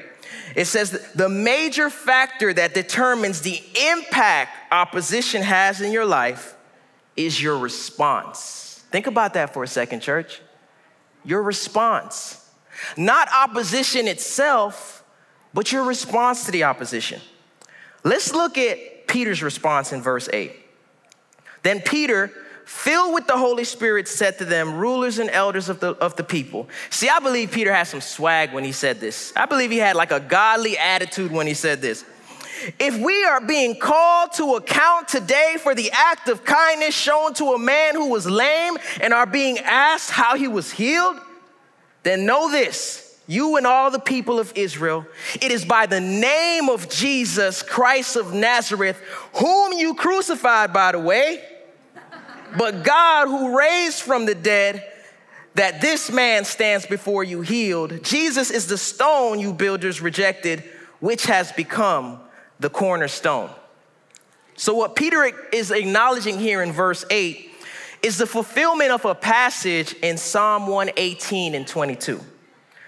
It 0.56 0.66
says 0.66 1.12
the 1.14 1.30
major 1.30 1.90
factor 1.90 2.54
that 2.54 2.74
determines 2.74 3.42
the 3.42 3.62
impact 3.92 4.52
opposition 4.72 5.42
has 5.42 5.82
in 5.82 5.92
your 5.92 6.06
life 6.06 6.56
is 7.16 7.42
your 7.42 7.58
response. 7.58 8.84
Think 8.92 9.08
about 9.08 9.34
that 9.34 9.54
for 9.54 9.64
a 9.64 9.68
second, 9.68 10.02
church. 10.02 10.42
Your 11.26 11.42
response. 11.44 12.50
Not 12.96 13.28
opposition 13.34 14.08
itself, 14.08 14.97
but 15.58 15.72
your 15.72 15.84
response 15.84 16.46
to 16.46 16.52
the 16.52 16.66
opposition. 16.66 17.20
Let's 18.04 18.32
look 18.32 18.60
at 18.60 19.08
Peter's 19.08 19.42
response 19.42 19.92
in 19.92 20.04
verse 20.04 20.30
8. 20.32 20.52
Then 21.64 21.82
Peter, 21.82 22.32
filled 22.66 23.16
with 23.16 23.26
the 23.26 23.38
Holy 23.38 23.64
Spirit, 23.64 24.08
said 24.08 24.38
to 24.38 24.46
them, 24.46 24.76
rulers 24.76 25.18
and 25.18 25.32
elders 25.32 25.68
of 25.68 25.80
the, 25.80 25.94
of 25.96 26.16
the 26.16 26.24
people. 26.24 26.70
See, 26.92 27.10
I 27.10 27.18
believe 27.18 27.52
Peter 27.52 27.74
had 27.74 27.86
some 27.86 28.02
swag 28.02 28.54
when 28.54 28.66
he 28.66 28.72
said 28.72 29.00
this. 29.00 29.34
I 29.36 29.48
believe 29.48 29.72
he 29.72 29.80
had 29.80 29.96
like 29.96 30.12
a 30.12 30.20
godly 30.20 30.78
attitude 30.78 31.32
when 31.32 31.48
he 31.48 31.56
said 31.56 31.82
this. 31.82 32.06
If 32.78 32.96
we 33.04 33.26
are 33.26 33.42
being 33.42 33.80
called 33.80 34.34
to 34.34 34.58
account 34.58 35.08
today 35.08 35.56
for 35.60 35.74
the 35.74 35.90
act 35.92 36.30
of 36.30 36.46
kindness 36.46 36.94
shown 36.94 37.34
to 37.34 37.54
a 37.54 37.58
man 37.58 37.96
who 37.96 38.10
was 38.10 38.30
lame 38.30 38.78
and 39.02 39.12
are 39.12 39.26
being 39.26 39.58
asked 39.58 40.12
how 40.12 40.38
he 40.38 40.48
was 40.48 40.70
healed, 40.70 41.20
then 42.04 42.28
know 42.28 42.52
this 42.52 43.07
you 43.28 43.58
and 43.58 43.68
all 43.68 43.92
the 43.92 44.00
people 44.00 44.40
of 44.40 44.54
Israel, 44.56 45.06
it 45.42 45.52
is 45.52 45.66
by 45.66 45.86
the 45.86 46.00
name 46.00 46.70
of 46.70 46.90
Jesus 46.90 47.62
Christ 47.62 48.16
of 48.16 48.34
Nazareth, 48.34 48.98
whom 49.34 49.74
you 49.74 49.94
crucified, 49.94 50.72
by 50.72 50.94
the 50.94 51.00
way, 51.00 51.44
but 52.58 52.84
God 52.84 53.28
who 53.28 53.58
raised 53.58 54.02
from 54.02 54.26
the 54.26 54.34
dead, 54.34 54.82
that 55.56 55.82
this 55.82 56.10
man 56.10 56.46
stands 56.46 56.86
before 56.86 57.24
you 57.24 57.42
healed. 57.42 58.02
Jesus 58.04 58.50
is 58.50 58.68
the 58.68 58.78
stone 58.78 59.40
you 59.40 59.54
builders 59.54 60.02
rejected, 60.02 60.64
which 61.02 61.26
has 61.26 61.52
become 61.52 62.20
the 62.60 62.70
cornerstone. 62.70 63.50
So, 64.56 64.74
what 64.74 64.96
Peter 64.96 65.30
is 65.52 65.70
acknowledging 65.72 66.40
here 66.40 66.64
in 66.64 66.72
verse 66.72 67.06
8 67.10 67.52
is 68.02 68.18
the 68.18 68.26
fulfillment 68.26 68.92
of 68.92 69.04
a 69.06 69.14
passage 69.14 69.94
in 70.02 70.18
Psalm 70.18 70.68
118 70.68 71.54
and 71.54 71.68
22 71.68 72.22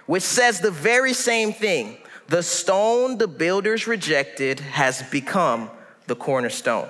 which 0.10 0.24
says 0.24 0.60
the 0.60 0.72
very 0.72 1.14
same 1.14 1.54
thing. 1.54 1.96
The 2.30 2.42
stone 2.42 3.20
the 3.20 3.28
builders 3.28 3.86
rejected 3.86 4.60
has 4.60 5.04
become 5.04 5.70
the 6.08 6.16
cornerstone. 6.16 6.90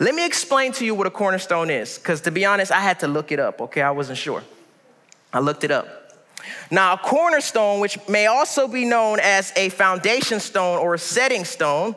Let 0.00 0.16
me 0.16 0.26
explain 0.26 0.72
to 0.72 0.84
you 0.84 0.96
what 0.96 1.06
a 1.06 1.12
cornerstone 1.12 1.70
is, 1.70 1.96
because 1.96 2.22
to 2.22 2.32
be 2.32 2.44
honest, 2.44 2.72
I 2.72 2.80
had 2.80 2.98
to 3.00 3.06
look 3.06 3.30
it 3.30 3.38
up, 3.38 3.60
okay? 3.60 3.82
I 3.82 3.92
wasn't 3.92 4.18
sure. 4.18 4.42
I 5.32 5.38
looked 5.38 5.62
it 5.62 5.70
up. 5.70 5.86
Now, 6.72 6.94
a 6.94 6.98
cornerstone, 6.98 7.78
which 7.78 7.96
may 8.08 8.26
also 8.26 8.66
be 8.66 8.84
known 8.84 9.20
as 9.20 9.52
a 9.54 9.68
foundation 9.68 10.40
stone 10.40 10.80
or 10.80 10.94
a 10.94 10.98
setting 10.98 11.44
stone, 11.44 11.94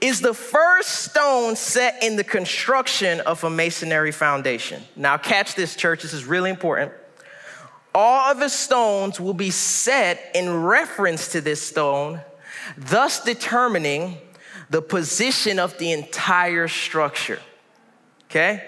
is 0.00 0.22
the 0.22 0.32
first 0.32 1.10
stone 1.10 1.56
set 1.56 2.02
in 2.02 2.16
the 2.16 2.24
construction 2.24 3.20
of 3.20 3.44
a 3.44 3.50
masonry 3.50 4.12
foundation. 4.12 4.82
Now, 4.96 5.18
catch 5.18 5.56
this, 5.56 5.76
church, 5.76 6.00
this 6.00 6.14
is 6.14 6.24
really 6.24 6.48
important 6.48 6.90
all 7.98 8.30
of 8.30 8.38
the 8.38 8.48
stones 8.48 9.18
will 9.18 9.34
be 9.34 9.50
set 9.50 10.30
in 10.32 10.62
reference 10.62 11.32
to 11.32 11.40
this 11.40 11.60
stone, 11.60 12.20
thus 12.76 13.24
determining 13.24 14.16
the 14.70 14.80
position 14.80 15.58
of 15.58 15.76
the 15.78 15.90
entire 15.90 16.68
structure. 16.68 17.40
Okay? 18.26 18.62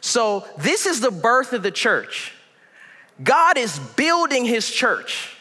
So, 0.00 0.46
this 0.58 0.86
is 0.86 1.00
the 1.00 1.10
birth 1.10 1.52
of 1.52 1.64
the 1.64 1.72
church. 1.72 2.34
God 3.20 3.58
is 3.58 3.80
building 3.96 4.44
his 4.44 4.70
church. 4.70 5.36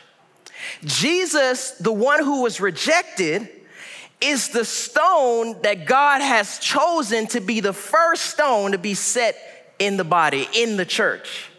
Jesus, 0.84 1.72
the 1.74 1.94
one 1.94 2.24
who 2.24 2.42
was 2.42 2.60
rejected, 2.60 3.48
is 4.20 4.50
the 4.50 4.66
stone 4.66 5.62
that 5.62 5.86
God 5.86 6.22
has 6.22 6.58
chosen 6.58 7.28
to 7.28 7.40
be 7.40 7.60
the 7.60 7.74
first 7.74 8.24
stone 8.24 8.72
to 8.72 8.80
be 8.80 8.96
set 8.96 9.38
in 9.78 9.98
the 9.98 10.04
body, 10.04 10.48
in 10.56 10.76
the 10.76 10.86
church 10.86 11.51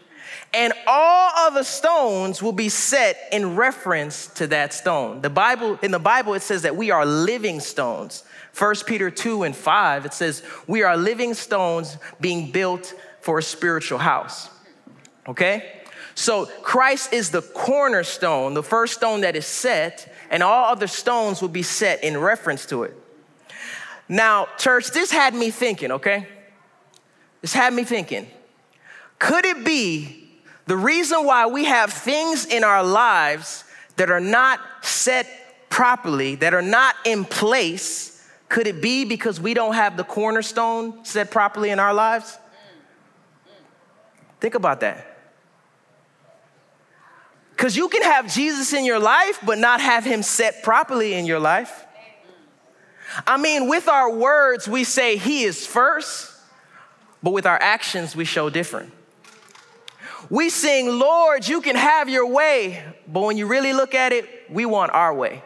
and 0.53 0.71
all 0.85 1.31
other 1.35 1.63
stones 1.63 2.41
will 2.41 2.51
be 2.51 2.69
set 2.69 3.17
in 3.31 3.55
reference 3.55 4.27
to 4.27 4.47
that 4.47 4.73
stone. 4.73 5.21
The 5.21 5.29
Bible, 5.29 5.79
in 5.81 5.91
the 5.91 5.99
Bible, 5.99 6.35
it 6.35 6.43
says 6.43 6.61
that 6.61 6.75
we 6.75 6.91
are 6.91 7.05
living 7.05 7.59
stones. 7.59 8.23
1 8.57 8.75
Peter 8.85 9.09
2 9.09 9.43
and 9.43 9.55
5, 9.55 10.05
it 10.05 10.13
says, 10.13 10.43
We 10.67 10.83
are 10.83 10.95
living 10.95 11.33
stones 11.33 11.97
being 12.21 12.51
built 12.51 12.93
for 13.21 13.39
a 13.39 13.43
spiritual 13.43 13.97
house. 13.97 14.49
Okay? 15.27 15.81
So 16.13 16.45
Christ 16.61 17.13
is 17.13 17.31
the 17.31 17.41
cornerstone, 17.41 18.53
the 18.53 18.61
first 18.61 18.93
stone 18.93 19.21
that 19.21 19.35
is 19.35 19.47
set, 19.47 20.13
and 20.29 20.43
all 20.43 20.71
other 20.71 20.85
stones 20.85 21.41
will 21.41 21.49
be 21.49 21.63
set 21.63 22.03
in 22.03 22.15
reference 22.17 22.67
to 22.67 22.83
it. 22.83 22.95
Now, 24.07 24.47
church, 24.59 24.91
this 24.91 25.11
had 25.11 25.33
me 25.33 25.49
thinking, 25.49 25.93
okay? 25.93 26.27
This 27.41 27.53
had 27.53 27.73
me 27.73 27.83
thinking. 27.83 28.27
Could 29.17 29.45
it 29.45 29.65
be 29.65 30.22
the 30.65 30.77
reason 30.77 31.25
why 31.25 31.47
we 31.47 31.65
have 31.65 31.91
things 31.91 32.45
in 32.45 32.63
our 32.63 32.83
lives 32.83 33.63
that 33.97 34.09
are 34.09 34.19
not 34.19 34.59
set 34.81 35.27
properly, 35.69 36.35
that 36.35 36.53
are 36.53 36.61
not 36.61 36.95
in 37.05 37.25
place, 37.25 38.27
could 38.47 38.67
it 38.67 38.81
be 38.81 39.05
because 39.05 39.41
we 39.41 39.53
don't 39.53 39.73
have 39.73 39.97
the 39.97 40.03
cornerstone 40.03 41.03
set 41.03 41.31
properly 41.31 41.69
in 41.69 41.79
our 41.79 41.93
lives? 41.93 42.37
Think 44.39 44.55
about 44.55 44.81
that. 44.81 45.07
Because 47.51 47.75
you 47.75 47.87
can 47.87 48.03
have 48.03 48.33
Jesus 48.33 48.73
in 48.73 48.85
your 48.85 48.99
life, 48.99 49.39
but 49.45 49.57
not 49.57 49.79
have 49.79 50.03
him 50.03 50.21
set 50.21 50.63
properly 50.63 51.13
in 51.13 51.25
your 51.25 51.39
life. 51.39 51.85
I 53.25 53.37
mean, 53.37 53.69
with 53.69 53.87
our 53.87 54.11
words, 54.11 54.67
we 54.67 54.83
say 54.83 55.17
he 55.17 55.43
is 55.43 55.65
first, 55.65 56.31
but 57.21 57.31
with 57.31 57.45
our 57.45 57.61
actions, 57.61 58.15
we 58.15 58.25
show 58.25 58.49
different. 58.49 58.91
We 60.33 60.49
sing, 60.49 60.87
Lord, 60.87 61.47
you 61.47 61.61
can 61.61 61.75
have 61.75 62.09
your 62.09 62.25
way, 62.25 62.83
but 63.07 63.21
when 63.21 63.37
you 63.37 63.45
really 63.45 63.71
look 63.71 63.93
at 63.93 64.11
it, 64.11 64.27
we 64.49 64.65
want 64.65 64.91
our 64.91 65.13
way. 65.13 65.43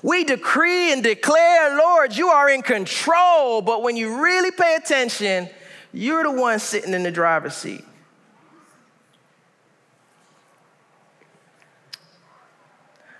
We 0.00 0.22
decree 0.22 0.92
and 0.92 1.02
declare, 1.02 1.76
Lord, 1.76 2.16
you 2.16 2.28
are 2.28 2.48
in 2.48 2.62
control, 2.62 3.60
but 3.60 3.82
when 3.82 3.96
you 3.96 4.22
really 4.22 4.52
pay 4.52 4.76
attention, 4.76 5.50
you're 5.92 6.22
the 6.22 6.30
one 6.30 6.60
sitting 6.60 6.94
in 6.94 7.02
the 7.02 7.10
driver's 7.10 7.56
seat. 7.56 7.84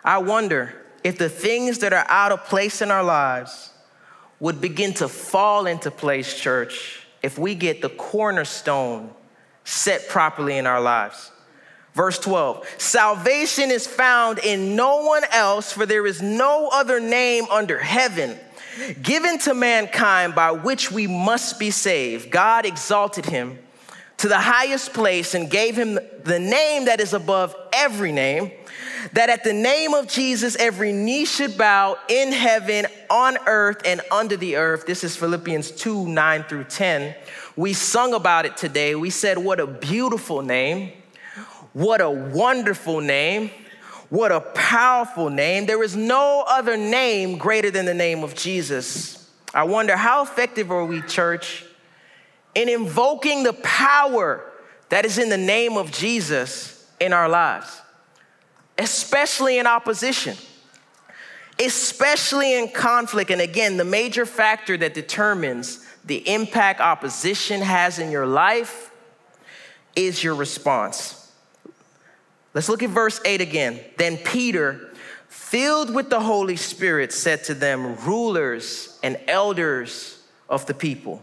I 0.05 0.19
wonder 0.19 0.73
if 1.03 1.19
the 1.19 1.29
things 1.29 1.79
that 1.81 1.93
are 1.93 2.07
out 2.09 2.31
of 2.31 2.45
place 2.45 2.81
in 2.81 2.93
our 2.93 3.03
lives 3.03 3.73
would 4.39 4.61
begin 4.61 4.95
to 4.95 5.09
fall 5.09 5.67
into 5.67 5.91
place, 5.91 6.39
church, 6.39 7.09
if 7.25 7.41
we 7.41 7.57
get 7.57 7.83
the 7.83 7.89
cornerstone 7.89 9.13
set 9.69 10.09
properly 10.09 10.57
in 10.57 10.67
our 10.67 10.81
lives. 10.81 11.31
Verse 11.95 12.19
12 12.19 12.67
Salvation 12.79 13.71
is 13.71 13.87
found 13.87 14.39
in 14.39 14.77
no 14.77 15.05
one 15.05 15.25
else, 15.33 15.73
for 15.73 15.87
there 15.87 16.07
is 16.07 16.23
no 16.23 16.69
other 16.73 17.01
name 17.01 17.45
under 17.51 17.79
heaven 17.79 18.39
given 19.03 19.39
to 19.39 19.55
mankind 19.55 20.35
by 20.35 20.53
which 20.53 20.93
we 20.93 21.07
must 21.07 21.59
be 21.59 21.71
saved. 21.71 22.31
God 22.31 22.65
exalted 22.65 23.27
him 23.27 23.59
to 24.19 24.29
the 24.29 24.39
highest 24.39 24.95
place 24.95 25.35
and 25.35 25.51
gave 25.51 25.77
him 25.77 25.99
the 26.25 26.39
name 26.39 26.85
that 26.85 27.01
is 27.01 27.13
above 27.13 27.55
every 27.73 28.13
name, 28.13 28.53
that 29.13 29.31
at 29.31 29.43
the 29.43 29.53
name 29.53 29.95
of 29.95 30.09
Jesus 30.09 30.57
every 30.57 30.93
knee 30.93 31.25
should 31.25 31.59
bow 31.59 31.97
in 32.09 32.33
heaven, 32.33 32.87
on 33.11 33.39
earth, 33.47 33.83
and 33.85 34.01
under 34.11 34.37
the 34.37 34.57
earth. 34.57 34.87
This 34.87 35.03
is 35.03 35.17
Philippians 35.17 35.73
2 35.73 36.07
9 36.07 36.43
through 36.45 36.65
10. 36.65 37.15
We 37.59 37.73
sung 37.73 38.15
about 38.15 38.47
it 38.47 38.57
today. 38.57 38.95
We 38.95 39.11
said, 39.11 39.37
What 39.37 39.59
a 39.59 39.67
beautiful 39.67 40.43
name. 40.43 40.93
What 41.73 42.01
a 42.01 42.09
wonderful 42.09 43.01
name. 43.01 43.51
What 44.11 44.31
a 44.31 44.39
powerful 44.41 45.29
name. 45.29 45.67
There 45.67 45.83
is 45.83 45.97
no 45.97 46.45
other 46.47 46.77
name 46.77 47.37
greater 47.37 47.73
than 47.73 47.85
the 47.85 47.95
name 47.95 48.23
of 48.23 48.37
Jesus. 48.37 49.29
I 49.53 49.65
wonder 49.65 49.97
how 49.97 50.23
effective 50.23 50.71
are 50.71 50.85
we, 50.85 51.03
church, 51.03 51.65
in 52.55 52.69
invoking 52.69 53.43
the 53.43 53.55
power 53.55 54.53
that 54.91 55.05
is 55.05 55.19
in 55.19 55.29
the 55.29 55.37
name 55.37 55.77
of 55.77 55.91
Jesus 55.91 56.89
in 57.01 57.13
our 57.13 57.29
lives, 57.29 57.81
especially 58.79 59.59
in 59.59 59.67
opposition, 59.67 60.37
especially 61.59 62.55
in 62.57 62.69
conflict. 62.69 63.33
And 63.33 63.41
again, 63.41 63.79
the 63.79 63.85
major 63.85 64.27
factor 64.27 64.77
that 64.77 64.95
determines 64.95 65.85
the 66.09 66.27
impact 66.27 66.81
opposition 66.81 67.61
has 67.61 67.99
in 67.99 68.11
your 68.11 68.27
life 68.27 68.91
is 69.95 70.25
your 70.25 70.35
response. 70.35 71.31
Let's 72.55 72.71
look 72.71 72.83
at 72.83 72.89
verse 72.89 73.21
8 73.25 73.43
again. 73.43 73.79
Then 73.99 74.17
Peter, 74.17 74.89
filled 75.29 75.95
with 75.95 76.09
the 76.09 76.21
Holy 76.21 76.57
Spirit, 76.57 77.13
said 77.13 77.45
to 77.45 77.55
them, 77.55 77.95
Rulers 77.97 78.99
and 79.03 79.21
elders 79.29 80.23
of 80.49 80.65
the 80.65 80.73
people. 80.73 81.23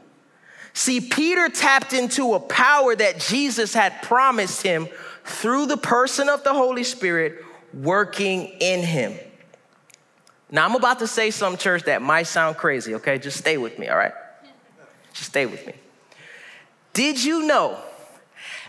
See, 0.73 1.01
Peter 1.01 1.49
tapped 1.49 1.93
into 1.93 2.35
a 2.35 2.39
power 2.39 2.95
that 2.95 3.19
Jesus 3.19 3.73
had 3.73 4.03
promised 4.03 4.61
him 4.61 4.87
through 5.23 5.65
the 5.65 5.77
person 5.77 6.29
of 6.29 6.43
the 6.43 6.53
Holy 6.53 6.83
Spirit 6.83 7.43
working 7.73 8.49
in 8.59 8.81
him. 8.81 9.17
Now, 10.51 10.65
I'm 10.65 10.75
about 10.75 10.99
to 10.99 11.07
say 11.07 11.31
some 11.31 11.57
church 11.57 11.83
that 11.83 12.03
might 12.03 12.27
sound 12.27 12.57
crazy, 12.57 12.93
okay? 12.95 13.17
Just 13.17 13.37
stay 13.37 13.57
with 13.57 13.79
me, 13.79 13.87
all 13.87 13.97
right? 13.97 14.13
Just 15.15 15.29
stay 15.29 15.45
with 15.45 15.65
me. 15.65 15.73
Did 16.93 17.23
you 17.23 17.47
know 17.47 17.77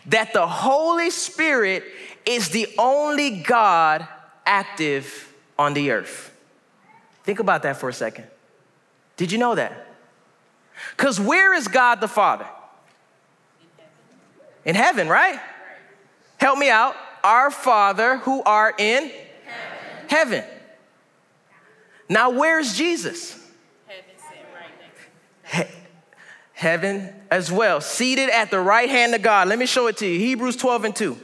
that 0.06 0.32
the 0.32 0.46
Holy 0.46 1.10
Spirit 1.10 1.84
is 2.24 2.50
the 2.50 2.68
only 2.78 3.42
God 3.42 4.06
active 4.46 5.34
on 5.58 5.74
the 5.74 5.90
earth? 5.90 6.32
Think 7.24 7.40
about 7.40 7.64
that 7.64 7.76
for 7.76 7.88
a 7.88 7.92
second. 7.92 8.26
Did 9.16 9.32
you 9.32 9.38
know 9.38 9.56
that? 9.56 9.88
Because 10.96 11.18
where 11.20 11.52
is 11.52 11.66
God 11.66 12.00
the 12.00 12.08
Father? 12.08 12.46
In 14.64 14.76
heaven, 14.76 15.08
right? 15.08 15.40
Help 16.38 16.58
me 16.58 16.70
out. 16.70 16.94
Our 17.24 17.50
Father 17.50 18.18
who 18.18 18.42
are 18.44 18.72
in 18.78 19.10
heaven. 20.08 20.42
heaven. 20.42 20.44
Now, 22.08 22.30
where's 22.30 22.76
Jesus? 22.76 23.36
Heaven, 25.46 25.72
heaven 26.56 27.12
as 27.30 27.52
well, 27.52 27.82
seated 27.82 28.30
at 28.30 28.50
the 28.50 28.58
right 28.58 28.88
hand 28.88 29.14
of 29.14 29.20
God. 29.20 29.46
Let 29.46 29.58
me 29.58 29.66
show 29.66 29.88
it 29.88 29.98
to 29.98 30.06
you. 30.06 30.18
Hebrews 30.18 30.56
12 30.56 30.84
and 30.86 30.96
2. 30.96 31.14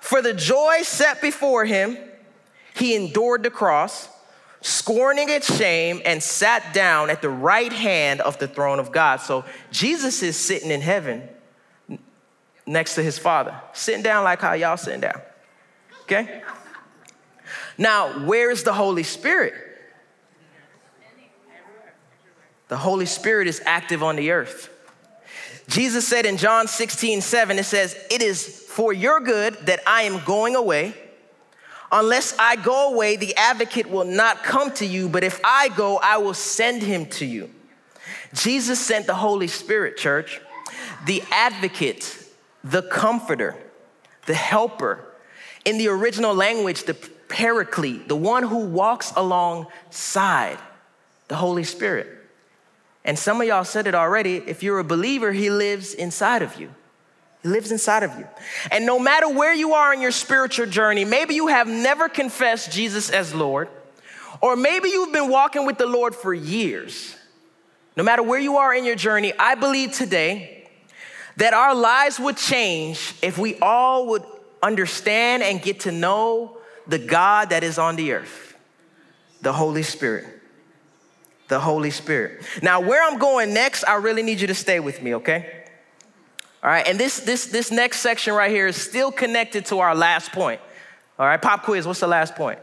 For 0.00 0.22
the 0.22 0.32
joy 0.32 0.78
set 0.84 1.20
before 1.20 1.66
him, 1.66 1.98
he 2.74 2.96
endured 2.96 3.42
the 3.42 3.50
cross, 3.50 4.08
scorning 4.62 5.28
its 5.28 5.54
shame, 5.54 6.00
and 6.06 6.22
sat 6.22 6.72
down 6.72 7.10
at 7.10 7.20
the 7.20 7.28
right 7.28 7.70
hand 7.70 8.22
of 8.22 8.38
the 8.38 8.48
throne 8.48 8.78
of 8.78 8.90
God. 8.90 9.16
So 9.20 9.44
Jesus 9.70 10.22
is 10.22 10.38
sitting 10.38 10.70
in 10.70 10.80
heaven 10.80 11.28
next 12.66 12.94
to 12.94 13.02
his 13.02 13.18
Father, 13.18 13.54
sitting 13.74 14.02
down 14.02 14.24
like 14.24 14.40
how 14.40 14.54
y'all 14.54 14.78
sitting 14.78 15.00
down. 15.00 15.20
Okay? 16.04 16.42
Now, 17.76 18.24
where 18.26 18.50
is 18.50 18.62
the 18.62 18.72
Holy 18.72 19.02
Spirit? 19.02 19.52
The 22.68 22.78
Holy 22.78 23.04
Spirit 23.04 23.46
is 23.46 23.60
active 23.66 24.02
on 24.02 24.16
the 24.16 24.30
earth. 24.30 24.69
Jesus 25.70 26.06
said 26.06 26.26
in 26.26 26.36
John 26.36 26.66
16, 26.66 27.20
7, 27.20 27.58
it 27.60 27.64
says, 27.64 27.96
It 28.10 28.22
is 28.22 28.44
for 28.44 28.92
your 28.92 29.20
good 29.20 29.54
that 29.66 29.80
I 29.86 30.02
am 30.02 30.24
going 30.24 30.56
away. 30.56 30.94
Unless 31.92 32.36
I 32.40 32.56
go 32.56 32.92
away, 32.92 33.14
the 33.14 33.36
advocate 33.36 33.88
will 33.88 34.04
not 34.04 34.42
come 34.42 34.72
to 34.74 34.86
you, 34.86 35.08
but 35.08 35.22
if 35.22 35.40
I 35.44 35.68
go, 35.68 35.98
I 35.98 36.18
will 36.18 36.34
send 36.34 36.82
him 36.82 37.06
to 37.06 37.24
you. 37.24 37.50
Jesus 38.34 38.84
sent 38.84 39.06
the 39.06 39.14
Holy 39.14 39.46
Spirit, 39.46 39.96
church, 39.96 40.40
the 41.06 41.22
advocate, 41.30 42.18
the 42.64 42.82
comforter, 42.82 43.56
the 44.26 44.34
helper. 44.34 45.04
In 45.64 45.78
the 45.78 45.86
original 45.86 46.34
language, 46.34 46.82
the 46.82 46.94
paraclete, 47.28 48.08
the 48.08 48.16
one 48.16 48.42
who 48.42 48.66
walks 48.66 49.12
alongside 49.14 50.58
the 51.28 51.36
Holy 51.36 51.64
Spirit. 51.64 52.19
And 53.04 53.18
some 53.18 53.40
of 53.40 53.46
y'all 53.46 53.64
said 53.64 53.86
it 53.86 53.94
already. 53.94 54.36
If 54.36 54.62
you're 54.62 54.78
a 54.78 54.84
believer, 54.84 55.32
he 55.32 55.50
lives 55.50 55.94
inside 55.94 56.42
of 56.42 56.60
you. 56.60 56.74
He 57.42 57.48
lives 57.48 57.72
inside 57.72 58.02
of 58.02 58.18
you. 58.18 58.26
And 58.70 58.84
no 58.84 58.98
matter 58.98 59.28
where 59.28 59.54
you 59.54 59.72
are 59.72 59.94
in 59.94 60.00
your 60.00 60.10
spiritual 60.10 60.66
journey, 60.66 61.04
maybe 61.04 61.34
you 61.34 61.46
have 61.46 61.66
never 61.66 62.08
confessed 62.08 62.70
Jesus 62.70 63.10
as 63.10 63.34
Lord, 63.34 63.68
or 64.42 64.56
maybe 64.56 64.90
you've 64.90 65.12
been 65.12 65.30
walking 65.30 65.64
with 65.64 65.78
the 65.78 65.86
Lord 65.86 66.14
for 66.14 66.34
years. 66.34 67.16
No 67.96 68.04
matter 68.04 68.22
where 68.22 68.38
you 68.38 68.58
are 68.58 68.74
in 68.74 68.84
your 68.84 68.96
journey, 68.96 69.32
I 69.38 69.54
believe 69.54 69.92
today 69.92 70.68
that 71.36 71.54
our 71.54 71.74
lives 71.74 72.20
would 72.20 72.36
change 72.36 73.14
if 73.22 73.38
we 73.38 73.58
all 73.60 74.08
would 74.08 74.22
understand 74.62 75.42
and 75.42 75.62
get 75.62 75.80
to 75.80 75.92
know 75.92 76.58
the 76.86 76.98
God 76.98 77.50
that 77.50 77.64
is 77.64 77.78
on 77.78 77.96
the 77.96 78.12
earth, 78.12 78.54
the 79.40 79.52
Holy 79.52 79.82
Spirit. 79.82 80.39
The 81.50 81.60
Holy 81.60 81.90
Spirit. 81.90 82.42
Now, 82.62 82.80
where 82.80 83.02
I'm 83.02 83.18
going 83.18 83.52
next, 83.52 83.84
I 83.84 83.96
really 83.96 84.22
need 84.22 84.40
you 84.40 84.46
to 84.46 84.54
stay 84.54 84.80
with 84.80 85.02
me, 85.02 85.16
okay? 85.16 85.64
All 86.62 86.70
right, 86.70 86.86
and 86.86 86.98
this, 86.98 87.20
this, 87.20 87.46
this 87.46 87.70
next 87.70 88.00
section 88.00 88.34
right 88.34 88.50
here 88.50 88.68
is 88.68 88.76
still 88.76 89.10
connected 89.10 89.66
to 89.66 89.80
our 89.80 89.94
last 89.94 90.30
point. 90.32 90.60
All 91.18 91.26
right, 91.26 91.42
pop 91.42 91.64
quiz, 91.64 91.86
what's 91.86 92.00
the 92.00 92.06
last 92.06 92.36
point? 92.36 92.60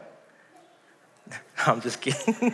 I'm 1.67 1.81
just 1.81 1.99
kidding. 1.99 2.53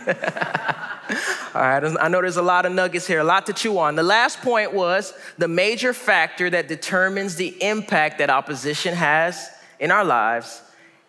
All 1.54 1.62
right, 1.62 1.84
I 1.84 2.08
know 2.08 2.20
there's 2.20 2.36
a 2.36 2.42
lot 2.42 2.66
of 2.66 2.72
nuggets 2.72 3.06
here, 3.06 3.20
a 3.20 3.24
lot 3.24 3.46
to 3.46 3.52
chew 3.52 3.78
on. 3.78 3.94
The 3.94 4.02
last 4.02 4.40
point 4.40 4.74
was 4.74 5.14
the 5.38 5.46
major 5.46 5.92
factor 5.92 6.50
that 6.50 6.66
determines 6.66 7.36
the 7.36 7.62
impact 7.62 8.18
that 8.18 8.28
opposition 8.28 8.92
has 8.94 9.50
in 9.78 9.92
our 9.92 10.04
lives 10.04 10.62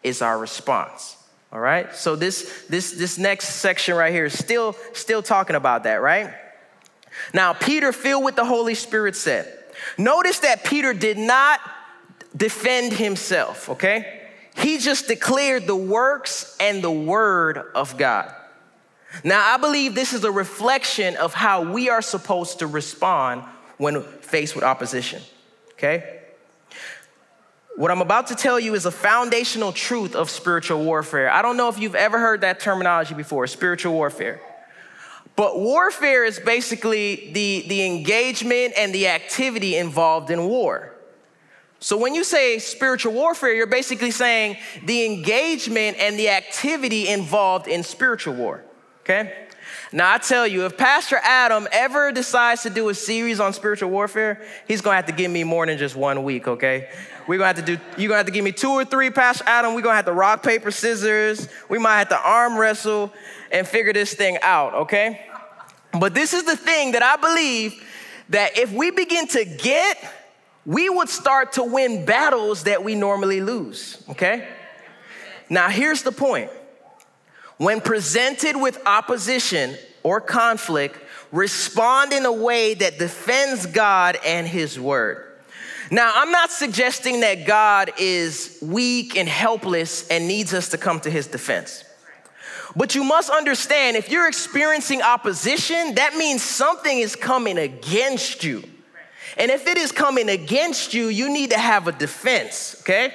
is 0.04 0.22
our 0.22 0.38
response. 0.38 1.18
All 1.56 1.62
right, 1.62 1.96
so 1.96 2.18
this 2.18 2.66
this 2.68 2.92
this 2.92 3.18
next 3.18 3.48
section 3.48 3.96
right 3.96 4.12
here 4.12 4.26
is 4.26 4.38
still 4.38 4.76
still 4.92 5.24
talking 5.24 5.56
about 5.56 5.84
that, 5.84 6.02
right? 6.02 6.34
Now, 7.34 7.54
Peter, 7.54 7.94
filled 7.94 8.26
with 8.26 8.36
the 8.36 8.44
Holy 8.44 8.76
Spirit, 8.76 9.16
said, 9.16 9.58
Notice 9.98 10.40
that 10.40 10.66
Peter 10.66 10.94
did 10.94 11.18
not 11.18 11.62
defend 12.36 12.92
himself, 12.92 13.70
okay? 13.70 14.24
He 14.58 14.80
just 14.80 15.08
declared 15.08 15.66
the 15.66 15.78
works 15.78 16.58
and 16.60 16.84
the 16.84 16.92
word 16.92 17.58
of 17.74 17.98
God. 17.98 18.36
Now, 19.24 19.56
I 19.56 19.56
believe 19.56 19.96
this 19.96 20.12
is 20.12 20.26
a 20.26 20.32
reflection 20.34 21.16
of 21.16 21.34
how 21.34 21.72
we 21.72 21.90
are 21.90 22.02
supposed 22.02 22.60
to 22.60 22.68
respond 22.68 23.46
when 23.78 24.02
faced 24.04 24.56
with 24.56 24.66
opposition, 24.66 25.22
okay? 25.76 26.20
What 27.76 27.92
I'm 27.92 28.02
about 28.02 28.28
to 28.28 28.36
tell 28.36 28.58
you 28.58 28.74
is 28.74 28.86
a 28.86 28.92
foundational 28.92 29.74
truth 29.74 30.16
of 30.16 30.30
spiritual 30.30 30.84
warfare. 30.84 31.30
I 31.30 31.42
don't 31.42 31.58
know 31.58 31.68
if 31.68 31.78
you've 31.78 31.96
ever 31.96 32.18
heard 32.18 32.42
that 32.42 32.62
terminology 32.62 33.14
before 33.14 33.46
spiritual 33.48 33.92
warfare. 33.94 34.40
But 35.36 35.60
warfare 35.60 36.24
is 36.24 36.40
basically 36.40 37.32
the, 37.34 37.66
the 37.68 37.86
engagement 37.86 38.74
and 38.78 38.96
the 38.96 39.10
activity 39.10 39.76
involved 39.76 40.32
in 40.32 40.46
war. 40.46 40.94
So 41.80 41.98
when 41.98 42.16
you 42.16 42.24
say 42.24 42.60
spiritual 42.60 43.12
warfare, 43.12 43.54
you're 43.54 43.68
basically 43.68 44.12
saying 44.12 44.56
the 44.86 45.06
engagement 45.06 45.98
and 46.00 46.18
the 46.18 46.30
activity 46.30 47.10
involved 47.10 47.68
in 47.68 47.84
spiritual 47.84 48.36
war. 48.36 48.64
Okay? 49.02 49.48
Now, 49.92 50.14
I 50.14 50.18
tell 50.18 50.48
you, 50.48 50.66
if 50.66 50.78
Pastor 50.78 51.20
Adam 51.22 51.68
ever 51.72 52.14
decides 52.14 52.64
to 52.64 52.70
do 52.70 52.88
a 52.88 52.94
series 52.94 53.42
on 53.42 53.52
spiritual 53.52 53.90
warfare, 53.90 54.42
he's 54.68 54.82
gonna 54.82 54.96
have 54.96 55.06
to 55.08 55.12
give 55.12 55.30
me 55.30 55.44
more 55.44 55.66
than 55.66 55.78
just 55.78 55.96
one 55.96 56.24
week, 56.24 56.48
okay? 56.48 56.90
We're 57.28 57.38
gonna 57.40 57.48
have 57.48 57.66
to 57.66 57.76
do, 57.76 57.82
you're 57.98 58.10
gonna 58.10 58.18
have 58.18 58.26
to 58.28 58.32
give 58.32 58.44
me 58.44 58.52
two 58.52 58.72
or 58.72 58.86
three, 58.86 59.10
Pastor 59.10 59.44
Adam. 59.48 59.74
We're 59.74 59.82
gonna 59.82 59.96
have 59.96 60.06
to 60.06 60.14
rock, 60.14 60.44
paper, 60.44 60.72
scissors. 60.72 61.48
We 61.70 61.80
might 61.80 61.98
have 61.98 62.10
to 62.10 62.20
arm 62.20 62.58
wrestle 62.58 63.12
and 63.52 63.68
figure 63.68 63.94
this 63.94 64.14
thing 64.14 64.38
out, 64.42 64.74
okay? 64.74 65.26
But 66.00 66.14
this 66.14 66.34
is 66.34 66.44
the 66.44 66.58
thing 66.58 66.92
that 66.92 67.04
I 67.04 67.16
believe 67.16 67.84
that 68.30 68.58
if 68.58 68.72
we 68.72 68.92
begin 68.92 69.28
to 69.30 69.46
get, 69.46 69.98
we 70.66 70.90
would 70.90 71.10
start 71.10 71.54
to 71.54 71.64
win 71.64 72.06
battles 72.06 72.64
that 72.64 72.84
we 72.84 72.96
normally 72.96 73.42
lose, 73.42 74.04
okay? 74.10 74.48
Now, 75.50 75.70
here's 75.70 76.04
the 76.04 76.12
point 76.12 76.50
when 77.58 77.82
presented 77.82 78.56
with 78.58 78.82
opposition 78.86 79.76
or 80.04 80.20
conflict, 80.20 81.00
respond 81.32 82.14
in 82.14 82.26
a 82.26 82.32
way 82.32 82.74
that 82.74 83.00
defends 83.00 83.66
God 83.66 84.18
and 84.26 84.48
His 84.48 84.80
Word. 84.80 85.25
Now, 85.92 86.12
I'm 86.16 86.32
not 86.32 86.52
suggesting 86.52 87.20
that 87.22 87.46
God 87.46 87.92
is 88.00 88.58
weak 88.62 89.16
and 89.16 89.30
helpless 89.30 90.08
and 90.08 90.28
needs 90.28 90.54
us 90.54 90.70
to 90.70 90.78
come 90.78 91.00
to 91.02 91.10
His 91.10 91.28
defense. 91.28 91.84
But 92.76 92.96
you 92.96 93.04
must 93.04 93.30
understand 93.30 93.96
if 93.96 94.10
you're 94.10 94.28
experiencing 94.28 95.02
opposition, 95.02 95.96
that 95.96 96.16
means 96.16 96.42
something 96.42 97.00
is 97.00 97.16
coming 97.16 97.58
against 97.58 98.44
you. 98.44 98.64
And 99.38 99.52
if 99.52 99.68
it 99.68 99.78
is 99.78 99.92
coming 99.92 100.30
against 100.30 100.94
you, 100.94 101.08
you 101.08 101.30
need 101.32 101.52
to 101.52 101.58
have 101.58 101.88
a 101.88 101.92
defense, 101.92 102.78
okay? 102.82 103.14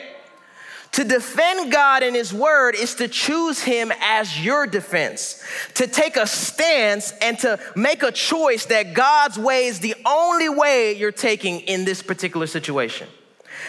To 0.93 1.05
defend 1.05 1.71
God 1.71 2.03
and 2.03 2.17
His 2.17 2.35
Word 2.35 2.75
is 2.75 2.97
to 2.97 3.07
choose 3.07 3.63
Him 3.63 3.93
as 4.01 4.45
your 4.45 4.67
defense, 4.67 5.43
to 5.75 5.87
take 5.87 6.17
a 6.17 6.27
stance 6.27 7.13
and 7.23 7.39
to 7.41 7.61
make 7.77 8.03
a 8.03 8.11
choice 8.11 8.67
that 8.67 8.93
God's 8.93 9.39
way 9.39 9.67
is 9.67 9.79
the 9.79 9.95
only 10.05 10.49
way 10.49 10.97
you're 10.97 11.13
taking 11.13 11.61
in 11.61 11.85
this 11.85 12.03
particular 12.03 12.49
situation. 12.49 13.07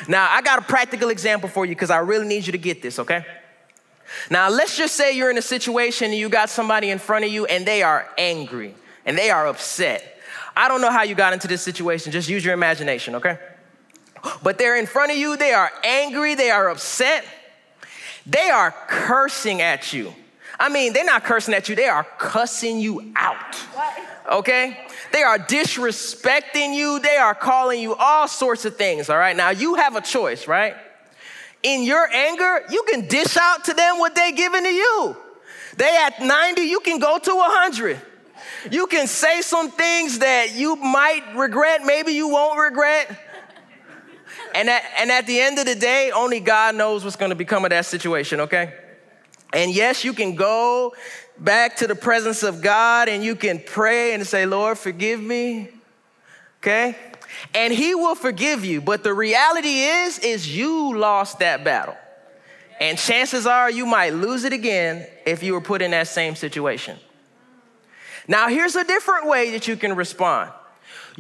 Now, 0.08 0.28
I 0.32 0.42
got 0.42 0.60
a 0.60 0.64
practical 0.64 1.10
example 1.10 1.48
for 1.48 1.66
you 1.66 1.76
because 1.76 1.92
I 1.92 2.00
really 2.00 2.28
need 2.28 2.48
you 2.48 2.54
to 2.54 2.58
get 2.58 2.82
this, 2.82 2.98
okay? 2.98 3.24
Now, 4.30 4.50
let's 4.50 4.76
just 4.76 4.96
say 4.96 5.16
you're 5.16 5.30
in 5.30 5.38
a 5.38 5.44
situation 5.44 6.12
and 6.12 6.16
you 6.16 6.28
got 6.28 6.50
somebody 6.50 6.90
in 6.90 6.98
front 6.98 7.26
of 7.26 7.32
you 7.32 7.46
and 7.46 7.66
they 7.66 7.84
are 7.84 8.10
angry 8.18 8.74
and 9.06 9.18
they 9.18 9.30
are 9.30 9.48
upset. 9.48 10.20
I 10.56 10.68
don't 10.68 10.82
know 10.82 10.92
how 10.92 11.04
you 11.04 11.16
got 11.16 11.34
into 11.34 11.48
this 11.48 11.62
situation, 11.62 12.12
just 12.12 12.30
use 12.30 12.44
your 12.44 12.54
imagination, 12.54 13.16
okay? 13.16 13.38
But 14.44 14.58
they're 14.58 14.78
in 14.78 14.86
front 14.86 15.12
of 15.12 15.18
you, 15.18 15.38
they 15.38 15.54
are 15.54 15.72
angry, 15.84 16.36
they 16.36 16.52
are 16.52 16.70
upset, 16.70 17.26
they 18.26 18.50
are 18.50 18.74
cursing 18.88 19.62
at 19.62 19.94
you. 19.94 20.14
I 20.60 20.70
mean, 20.70 20.94
they're 20.94 21.06
not 21.06 21.24
cursing 21.24 21.54
at 21.56 21.70
you, 21.70 21.76
they 21.76 21.88
are 21.88 22.06
cussing 22.18 22.80
you 22.80 23.12
out. 23.16 23.58
Okay? 24.32 24.78
They 25.12 25.24
are 25.24 25.40
disrespecting 25.40 26.76
you, 26.76 27.00
they 27.00 27.18
are 27.18 27.34
calling 27.34 27.82
you 27.82 27.96
all 27.96 28.28
sorts 28.28 28.66
of 28.66 28.76
things, 28.78 29.10
all 29.10 29.18
right? 29.18 29.36
Now, 29.36 29.50
you 29.50 29.76
have 29.76 29.96
a 29.96 30.02
choice, 30.02 30.48
right? 30.48 30.76
In 31.64 31.84
your 31.84 32.08
anger, 32.12 32.64
you 32.70 32.84
can 32.90 33.08
dish 33.08 33.38
out 33.38 33.66
to 33.66 33.74
them 33.74 33.98
what 33.98 34.16
they 34.16 34.32
giving 34.32 34.64
to 34.64 34.70
you. 34.70 35.18
They 35.78 35.98
at 35.98 36.22
90, 36.22 36.62
you 36.62 36.80
can 36.80 37.00
go 37.00 37.18
to 37.18 37.36
100. 37.36 38.02
You 38.70 38.86
can 38.88 39.08
say 39.08 39.42
some 39.42 39.72
things 39.72 40.20
that 40.20 40.54
you 40.54 40.76
might 40.76 41.24
regret, 41.36 41.82
maybe 41.86 42.12
you 42.12 42.28
won't 42.28 42.60
regret. 42.60 43.10
And 44.54 44.70
at, 44.70 44.84
and 44.98 45.12
at 45.12 45.28
the 45.28 45.40
end 45.40 45.60
of 45.60 45.66
the 45.66 45.76
day, 45.76 46.12
only 46.12 46.40
God 46.40 46.76
knows 46.76 47.04
what's 47.04 47.16
gonna 47.16 47.36
become 47.36 47.64
of 47.66 47.70
that 47.70 47.86
situation, 47.86 48.42
okay? 48.42 48.74
And 49.54 49.72
yes, 49.74 50.04
you 50.04 50.14
can 50.14 50.36
go 50.36 50.94
back 51.38 51.78
to 51.78 51.88
the 51.88 51.96
presence 51.96 52.44
of 52.44 52.62
God 52.62 53.10
and 53.10 53.24
you 53.24 53.36
can 53.36 53.60
pray 53.60 54.14
and 54.14 54.26
say, 54.26 54.46
Lord, 54.46 54.78
forgive 54.78 55.20
me, 55.20 55.70
okay? 56.60 56.96
And 57.54 57.74
he 57.74 57.96
will 57.96 58.16
forgive 58.16 58.64
you. 58.64 58.82
But 58.82 59.04
the 59.04 59.14
reality 59.14 59.80
is, 59.82 60.20
is 60.20 60.56
you 60.56 60.98
lost 60.98 61.40
that 61.40 61.64
battle. 61.64 61.96
And 62.80 62.98
chances 62.98 63.46
are 63.46 63.70
you 63.70 63.86
might 63.86 64.14
lose 64.14 64.44
it 64.44 64.54
again 64.54 65.06
if 65.26 65.44
you 65.44 65.54
were 65.54 65.62
put 65.62 65.82
in 65.82 65.92
that 65.92 66.08
same 66.08 66.36
situation. 66.36 66.98
Now, 68.28 68.48
here's 68.48 68.76
a 68.76 68.84
different 68.84 69.28
way 69.28 69.52
that 69.52 69.68
you 69.68 69.76
can 69.76 69.96
respond. 69.96 70.52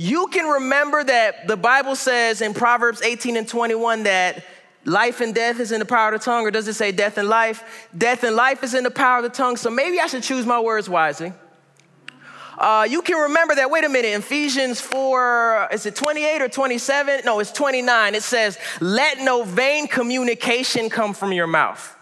You 0.01 0.25
can 0.29 0.45
remember 0.45 1.03
that 1.03 1.47
the 1.47 1.55
Bible 1.55 1.95
says 1.95 2.41
in 2.41 2.55
Proverbs 2.55 3.03
18 3.03 3.37
and 3.37 3.47
21 3.47 4.01
that 4.03 4.43
life 4.83 5.21
and 5.21 5.35
death 5.35 5.59
is 5.59 5.71
in 5.71 5.77
the 5.77 5.85
power 5.85 6.11
of 6.11 6.19
the 6.19 6.25
tongue, 6.25 6.43
or 6.43 6.49
does 6.49 6.67
it 6.67 6.73
say 6.73 6.91
death 6.91 7.19
and 7.19 7.29
life? 7.29 7.87
Death 7.95 8.23
and 8.23 8.35
life 8.35 8.63
is 8.63 8.73
in 8.73 8.83
the 8.83 8.89
power 8.89 9.17
of 9.17 9.23
the 9.23 9.29
tongue, 9.29 9.57
so 9.57 9.69
maybe 9.69 9.99
I 9.99 10.07
should 10.07 10.23
choose 10.23 10.43
my 10.43 10.59
words 10.59 10.89
wisely. 10.89 11.33
Uh, 12.57 12.87
you 12.89 13.03
can 13.03 13.15
remember 13.15 13.53
that, 13.53 13.69
wait 13.69 13.83
a 13.83 13.89
minute, 13.89 14.17
Ephesians 14.17 14.81
4, 14.81 15.67
is 15.71 15.85
it 15.85 15.95
28 15.95 16.41
or 16.41 16.49
27? 16.49 17.21
No, 17.23 17.39
it's 17.39 17.51
29. 17.51 18.15
It 18.15 18.23
says, 18.23 18.57
Let 18.79 19.19
no 19.19 19.43
vain 19.43 19.87
communication 19.87 20.89
come 20.89 21.13
from 21.13 21.31
your 21.31 21.45
mouth. 21.45 21.95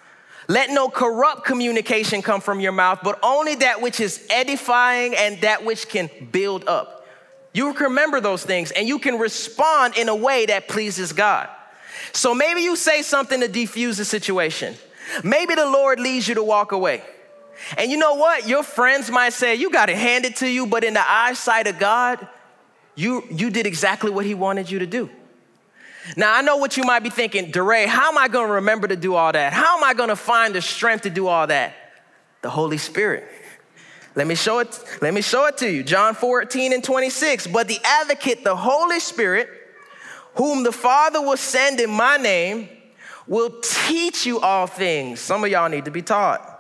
Let 0.48 0.70
no 0.70 0.88
corrupt 0.88 1.44
communication 1.44 2.22
come 2.22 2.40
from 2.40 2.62
your 2.62 2.72
mouth, 2.72 3.00
but 3.04 3.20
only 3.22 3.56
that 3.56 3.82
which 3.82 4.00
is 4.00 4.26
edifying 4.30 5.18
and 5.18 5.42
that 5.42 5.66
which 5.66 5.90
can 5.90 6.10
build 6.32 6.64
up. 6.66 6.99
You 7.54 7.74
remember 7.74 8.22
those 8.22 8.44
things 8.44 8.72
and 8.72 8.88
you 8.88 9.00
can 9.00 9.18
respond 9.18 9.98
in 9.98 10.10
a 10.10 10.16
way 10.16 10.46
that 10.46 10.68
pleases 10.68 11.14
God. 11.14 11.50
So 12.14 12.34
maybe 12.34 12.62
you 12.62 12.76
say 12.76 13.02
something 13.02 13.42
to 13.42 13.48
defuse 13.48 13.98
the 13.98 14.06
situation. 14.06 14.76
Maybe 15.24 15.56
the 15.56 15.66
Lord 15.66 16.00
leads 16.00 16.28
you 16.28 16.36
to 16.36 16.44
walk 16.44 16.72
away. 16.72 17.04
And 17.78 17.92
you 17.92 17.98
know 17.98 18.16
what? 18.16 18.48
Your 18.48 18.64
friends 18.64 19.10
might 19.10 19.34
say, 19.34 19.56
You 19.56 19.72
got 19.72 19.88
to 19.88 19.96
hand 19.96 20.26
it 20.26 20.38
to 20.38 20.48
you, 20.48 20.66
but 20.66 20.84
in 20.84 20.94
the 20.94 21.12
eyesight 21.12 21.68
of 21.68 21.78
God, 21.78 22.26
you, 22.96 23.24
you 23.30 23.50
did 23.50 23.66
exactly 23.66 24.12
what 24.12 24.26
He 24.26 24.34
wanted 24.34 24.70
you 24.72 24.80
to 24.80 24.86
do. 24.86 25.10
Now, 26.16 26.36
I 26.36 26.42
know 26.42 26.58
what 26.58 26.78
you 26.78 26.84
might 26.84 27.02
be 27.02 27.10
thinking, 27.10 27.52
DeRay, 27.52 27.86
how 27.86 28.10
am 28.10 28.18
I 28.18 28.28
going 28.28 28.48
to 28.48 28.54
remember 28.56 28.88
to 28.88 28.96
do 28.96 29.16
all 29.16 29.32
that? 29.32 29.54
How 29.54 29.78
am 29.78 29.84
I 29.84 29.94
going 29.94 30.10
to 30.10 30.16
find 30.16 30.56
the 30.56 30.62
strength 30.62 31.04
to 31.04 31.10
do 31.10 31.28
all 31.28 31.48
that? 31.48 31.74
The 32.42 32.50
Holy 32.50 32.78
Spirit. 32.78 33.28
Let 34.16 34.28
me 34.28 34.36
show 34.36 34.60
it, 34.60 34.84
let 35.02 35.14
me 35.14 35.22
show 35.22 35.46
it 35.46 35.58
to 35.60 35.72
you. 35.72 35.84
John 35.84 36.16
14 36.16 36.74
and 36.74 36.84
26. 36.84 37.48
But 37.48 37.68
the 37.68 37.80
advocate, 37.84 38.44
the 38.44 38.56
Holy 38.56 39.00
Spirit, 39.00 39.50
whom 40.36 40.64
the 40.64 40.72
Father 40.72 41.22
will 41.22 41.38
send 41.38 41.80
in 41.80 41.90
my 41.90 42.18
name, 42.18 42.70
will 43.28 43.62
teach 43.62 44.26
you 44.26 44.40
all 44.40 44.68
things. 44.68 45.20
Some 45.20 45.44
of 45.44 45.52
y'all 45.52 45.70
need 45.70 45.86
to 45.86 45.92
be 45.92 46.02
taught. 46.02 46.56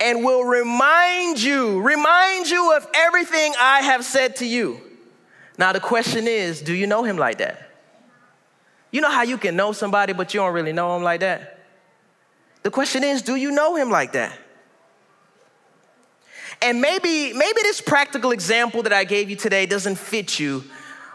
And 0.00 0.24
will 0.24 0.44
remind 0.44 1.40
you, 1.40 1.80
remind 1.80 2.48
you 2.48 2.76
of 2.76 2.86
everything 2.94 3.54
I 3.60 3.82
have 3.82 4.04
said 4.04 4.36
to 4.36 4.46
you. 4.46 4.80
Now, 5.56 5.72
the 5.72 5.80
question 5.80 6.26
is 6.26 6.60
do 6.60 6.74
you 6.74 6.86
know 6.86 7.04
him 7.04 7.16
like 7.16 7.38
that? 7.38 7.70
You 8.90 9.00
know 9.00 9.10
how 9.10 9.22
you 9.22 9.38
can 9.38 9.56
know 9.56 9.72
somebody, 9.72 10.12
but 10.12 10.34
you 10.34 10.40
don't 10.40 10.52
really 10.52 10.72
know 10.72 10.96
him 10.96 11.02
like 11.02 11.20
that? 11.20 11.60
The 12.62 12.70
question 12.70 13.04
is 13.04 13.22
do 13.22 13.36
you 13.36 13.50
know 13.50 13.76
him 13.76 13.90
like 13.90 14.12
that? 14.12 14.36
And 16.64 16.80
maybe, 16.80 17.34
maybe 17.34 17.60
this 17.62 17.82
practical 17.82 18.30
example 18.30 18.82
that 18.84 18.92
I 18.92 19.04
gave 19.04 19.28
you 19.28 19.36
today 19.36 19.66
doesn't 19.66 19.96
fit 19.96 20.40
you, 20.40 20.64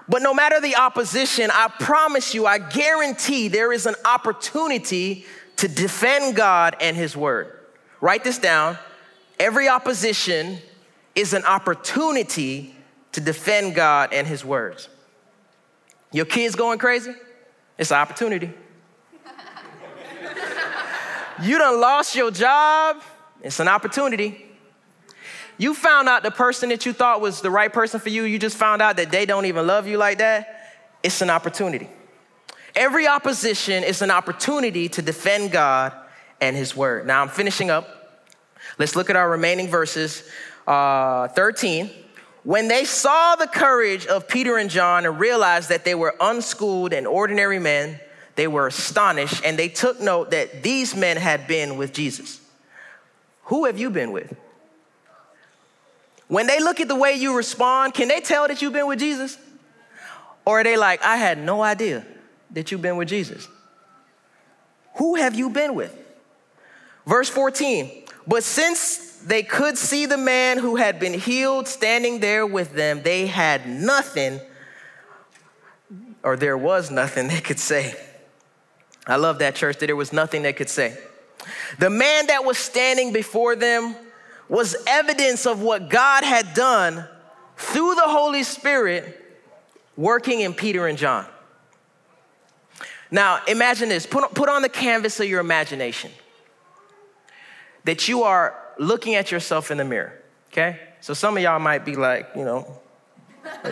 but 0.07 0.21
no 0.21 0.31
matter 0.31 0.62
the 0.62 0.75
opposition, 0.75 1.49
I 1.51 1.69
promise 1.79 2.35
you, 2.35 2.45
I 2.45 2.59
guarantee 2.59 3.47
there 3.47 3.73
is 3.73 3.88
an 3.88 3.95
opportunity 4.05 5.25
to 5.57 5.67
defend 5.67 6.35
God 6.35 6.75
and 6.79 6.95
His 6.95 7.17
Word. 7.17 7.51
Write 7.99 8.23
this 8.23 8.38
down. 8.38 8.77
Every 9.39 9.67
opposition 9.67 10.59
is 11.15 11.33
an 11.33 11.43
opportunity 11.45 12.75
to 13.13 13.19
defend 13.19 13.73
God 13.73 14.13
and 14.13 14.27
His 14.27 14.45
words. 14.45 14.88
Your 16.12 16.25
kids 16.25 16.53
going 16.53 16.77
crazy? 16.77 17.15
It's 17.75 17.89
an 17.89 17.97
opportunity. 17.97 18.53
you 21.41 21.57
done 21.57 21.81
lost 21.81 22.15
your 22.15 22.29
job? 22.29 23.01
It's 23.41 23.59
an 23.59 23.67
opportunity. 23.67 24.45
You 25.59 25.73
found 25.73 26.07
out 26.07 26.23
the 26.23 26.31
person 26.31 26.69
that 26.69 26.85
you 26.85 26.93
thought 26.93 27.19
was 27.19 27.41
the 27.41 27.51
right 27.51 27.71
person 27.71 27.99
for 27.99 28.07
you, 28.07 28.23
you 28.23 28.39
just 28.39 28.55
found 28.55 28.81
out 28.81 28.95
that 28.95 29.11
they 29.11 29.25
don't 29.25 29.45
even 29.45 29.67
love 29.67 29.87
you 29.87 29.97
like 29.97 30.19
that. 30.19 30.73
It's 31.03 31.21
an 31.21 31.29
opportunity. 31.29 31.89
Every 32.75 33.07
opposition 33.07 33.83
is 33.83 34.01
an 34.01 34.09
opportunity 34.09 34.87
to 34.87 35.01
defend 35.01 35.51
God 35.51 35.91
and 36.39 36.55
His 36.55 36.77
word. 36.77 37.05
Now 37.05 37.21
I'm 37.21 37.27
finishing 37.27 37.69
up. 37.69 38.23
Let's 38.77 38.95
look 38.95 39.09
at 39.09 39.17
our 39.17 39.29
remaining 39.29 39.67
verses. 39.67 40.23
Uh, 40.65 41.27
13. 41.27 41.89
When 42.43 42.69
they 42.69 42.85
saw 42.85 43.35
the 43.35 43.47
courage 43.47 44.05
of 44.05 44.29
Peter 44.29 44.57
and 44.57 44.69
John 44.69 45.05
and 45.05 45.19
realized 45.19 45.67
that 45.69 45.83
they 45.83 45.93
were 45.93 46.15
unschooled 46.21 46.93
and 46.93 47.05
ordinary 47.05 47.59
men, 47.59 47.99
they 48.35 48.47
were 48.47 48.67
astonished 48.67 49.43
and 49.43 49.59
they 49.59 49.67
took 49.67 49.99
note 49.99 50.31
that 50.31 50.63
these 50.63 50.95
men 50.95 51.17
had 51.17 51.47
been 51.47 51.75
with 51.75 51.91
Jesus. 51.91 52.39
Who 53.45 53.65
have 53.65 53.77
you 53.77 53.89
been 53.89 54.13
with? 54.13 54.33
When 56.29 56.45
they 56.45 56.59
look 56.59 56.79
at 56.79 56.87
the 56.87 56.95
way 56.95 57.15
you 57.15 57.35
respond, 57.35 57.95
can 57.95 58.07
they 58.07 58.21
tell 58.21 58.47
that 58.47 58.61
you've 58.61 58.71
been 58.71 58.87
with 58.87 58.99
Jesus? 58.99 59.37
Or 60.45 60.61
are 60.61 60.63
they 60.63 60.77
like, 60.77 61.03
I 61.03 61.17
had 61.17 61.39
no 61.39 61.61
idea 61.61 62.05
that 62.51 62.71
you've 62.71 62.83
been 62.83 62.97
with 62.97 63.09
Jesus? 63.09 63.47
Who 64.97 65.15
have 65.15 65.33
you 65.33 65.49
been 65.49 65.73
with? 65.73 65.97
Verse 67.05 67.29
14, 67.29 68.05
but 68.27 68.43
since 68.43 69.17
they 69.25 69.41
could 69.41 69.75
see 69.75 70.05
the 70.05 70.17
man 70.17 70.59
who 70.59 70.75
had 70.75 70.99
been 70.99 71.13
healed 71.13 71.67
standing 71.67 72.19
there 72.19 72.45
with 72.45 72.75
them, 72.75 73.01
they 73.01 73.25
had 73.25 73.67
nothing, 73.67 74.39
or 76.21 76.37
there 76.37 76.57
was 76.57 76.91
nothing 76.91 77.27
they 77.27 77.41
could 77.41 77.59
say. 77.59 77.95
I 79.07 79.15
love 79.15 79.39
that 79.39 79.55
church 79.55 79.77
that 79.79 79.87
there 79.87 79.95
was 79.95 80.13
nothing 80.13 80.43
they 80.43 80.53
could 80.53 80.69
say. 80.69 80.95
The 81.79 81.89
man 81.89 82.27
that 82.27 82.45
was 82.45 82.59
standing 82.59 83.11
before 83.11 83.55
them 83.55 83.95
was 84.49 84.75
evidence 84.88 85.45
of 85.45 85.62
what 85.62 85.89
God 85.89 86.23
had 86.23 86.53
done 86.53 87.07
through 87.55 87.95
the 87.95 88.07
Holy 88.07 88.43
Spirit 88.43 89.15
working 89.95 90.41
in 90.41 90.53
Peter 90.53 90.88
and 90.88 90.97
John. 90.97 91.25
Now, 93.12 93.41
imagine 93.47 93.89
this 93.89 94.05
put, 94.05 94.33
put 94.33 94.49
on 94.49 94.62
the 94.62 94.69
canvas 94.69 95.19
of 95.19 95.27
your 95.27 95.39
imagination 95.39 96.12
that 97.85 98.07
you 98.07 98.23
are 98.23 98.55
looking 98.77 99.15
at 99.15 99.31
yourself 99.31 99.71
in 99.71 99.77
the 99.77 99.85
mirror, 99.85 100.13
okay? 100.51 100.79
So 101.01 101.13
some 101.13 101.38
of 101.38 101.43
y'all 101.43 101.59
might 101.59 101.85
be 101.85 101.95
like, 101.95 102.29
you 102.35 102.43
know, 102.43 102.79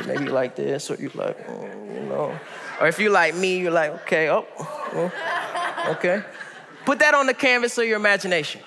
maybe 0.06 0.26
like 0.26 0.56
this, 0.56 0.90
or 0.90 0.96
you 0.96 1.12
like, 1.13 1.38
mm, 1.48 1.94
you 1.94 2.10
know. 2.10 2.38
Or 2.80 2.88
if 2.88 3.00
you 3.00 3.10
like 3.10 3.36
me, 3.36 3.60
you're 3.60 3.72
like, 3.72 3.92
okay, 4.02 4.30
oh, 4.30 4.46
oh, 4.60 5.12
okay. 5.90 6.24
Put 6.86 7.00
that 7.00 7.13
on 7.13 7.28
the 7.28 7.34
canvas 7.34 7.78
of 7.78 7.86
your 7.86 7.98
imagination, 7.98 8.62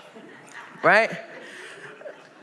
right? 0.83 1.11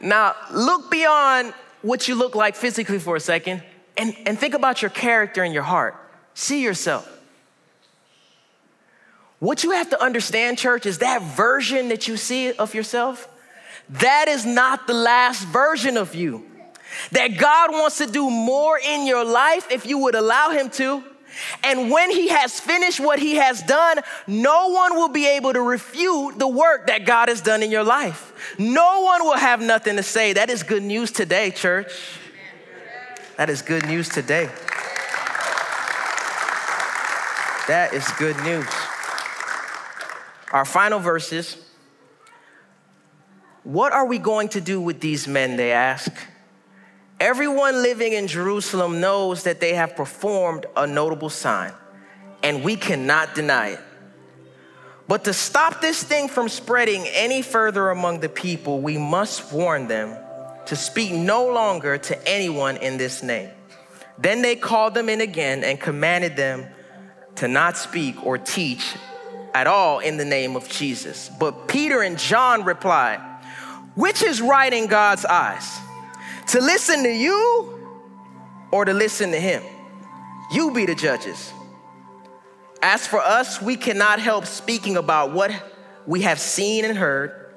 Now, 0.01 0.35
look 0.51 0.91
beyond 0.91 1.53
what 1.81 2.07
you 2.07 2.15
look 2.15 2.35
like 2.35 2.55
physically 2.55 2.99
for 2.99 3.15
a 3.15 3.19
second 3.19 3.63
and, 3.97 4.15
and 4.25 4.37
think 4.37 4.53
about 4.53 4.81
your 4.81 4.91
character 4.91 5.43
and 5.43 5.53
your 5.53 5.63
heart. 5.63 5.95
See 6.33 6.63
yourself. 6.63 7.13
What 9.39 9.63
you 9.63 9.71
have 9.71 9.89
to 9.91 10.01
understand, 10.01 10.57
church, 10.57 10.85
is 10.85 10.99
that 10.99 11.21
version 11.21 11.89
that 11.89 12.07
you 12.07 12.17
see 12.17 12.53
of 12.53 12.73
yourself, 12.73 13.27
that 13.89 14.27
is 14.27 14.45
not 14.45 14.87
the 14.87 14.93
last 14.93 15.45
version 15.47 15.97
of 15.97 16.15
you. 16.15 16.45
That 17.11 17.37
God 17.37 17.71
wants 17.71 17.97
to 17.99 18.07
do 18.07 18.29
more 18.29 18.79
in 18.79 19.05
your 19.05 19.23
life 19.23 19.71
if 19.71 19.85
you 19.85 19.99
would 19.99 20.15
allow 20.15 20.49
Him 20.49 20.69
to. 20.71 21.03
And 21.63 21.91
when 21.91 22.09
He 22.11 22.29
has 22.29 22.59
finished 22.59 22.99
what 22.99 23.19
He 23.19 23.35
has 23.35 23.61
done, 23.63 23.99
no 24.27 24.69
one 24.69 24.95
will 24.95 25.09
be 25.09 25.27
able 25.27 25.53
to 25.53 25.61
refute 25.61 26.39
the 26.39 26.47
work 26.47 26.87
that 26.87 27.05
God 27.05 27.29
has 27.29 27.41
done 27.41 27.63
in 27.63 27.71
your 27.71 27.83
life. 27.83 28.55
No 28.57 29.01
one 29.01 29.23
will 29.23 29.37
have 29.37 29.61
nothing 29.61 29.95
to 29.97 30.03
say. 30.03 30.33
That 30.33 30.49
is 30.49 30.63
good 30.63 30.83
news 30.83 31.11
today, 31.11 31.51
church. 31.51 31.91
That 33.37 33.49
is 33.49 33.61
good 33.61 33.85
news 33.85 34.09
today. 34.09 34.49
That 37.67 37.93
is 37.93 38.07
good 38.17 38.41
news. 38.43 38.67
Our 40.51 40.65
final 40.65 40.99
verses. 40.99 41.57
What 43.63 43.91
are 43.91 44.05
we 44.05 44.17
going 44.17 44.47
to 44.49 44.61
do 44.61 44.79
with 44.79 45.01
these 45.01 45.27
men? 45.27 45.57
They 45.57 45.73
ask. 45.73 46.11
Everyone 47.19 47.81
living 47.81 48.13
in 48.13 48.27
Jerusalem 48.27 49.01
knows 49.01 49.43
that 49.43 49.59
they 49.59 49.73
have 49.73 49.95
performed 49.95 50.67
a 50.75 50.85
notable 50.85 51.29
sign, 51.31 51.73
and 52.43 52.63
we 52.63 52.75
cannot 52.75 53.33
deny 53.33 53.69
it. 53.69 53.79
But 55.07 55.23
to 55.23 55.33
stop 55.33 55.81
this 55.81 56.03
thing 56.03 56.27
from 56.27 56.47
spreading 56.47 57.07
any 57.07 57.41
further 57.41 57.89
among 57.89 58.19
the 58.19 58.29
people, 58.29 58.81
we 58.81 58.97
must 58.99 59.51
warn 59.51 59.87
them 59.87 60.15
to 60.67 60.75
speak 60.75 61.11
no 61.11 61.47
longer 61.47 61.97
to 61.97 62.27
anyone 62.27 62.77
in 62.77 62.97
this 62.97 63.23
name. 63.23 63.49
Then 64.19 64.43
they 64.43 64.55
called 64.55 64.93
them 64.93 65.09
in 65.09 65.21
again 65.21 65.63
and 65.63 65.79
commanded 65.79 66.35
them 66.35 66.67
to 67.35 67.47
not 67.47 67.77
speak 67.77 68.23
or 68.23 68.37
teach 68.37 68.95
at 69.55 69.65
all 69.65 69.99
in 69.99 70.17
the 70.17 70.25
name 70.25 70.55
of 70.55 70.69
Jesus. 70.69 71.31
But 71.39 71.67
Peter 71.67 72.01
and 72.03 72.19
John 72.19 72.63
replied, 72.63 73.21
Which 73.95 74.21
is 74.21 74.39
right 74.39 74.71
in 74.71 74.85
God's 74.85 75.25
eyes? 75.25 75.79
To 76.49 76.61
listen 76.61 77.03
to 77.03 77.11
you 77.11 77.89
or 78.71 78.85
to 78.85 78.93
listen 78.93 79.31
to 79.31 79.39
him? 79.39 79.61
You 80.51 80.71
be 80.71 80.85
the 80.85 80.95
judges. 80.95 81.51
As 82.81 83.05
for 83.05 83.19
us, 83.19 83.61
we 83.61 83.75
cannot 83.75 84.19
help 84.19 84.45
speaking 84.45 84.95
about 84.95 85.33
what 85.33 85.51
we 86.05 86.21
have 86.21 86.39
seen 86.39 86.85
and 86.85 86.97
heard. 86.97 87.53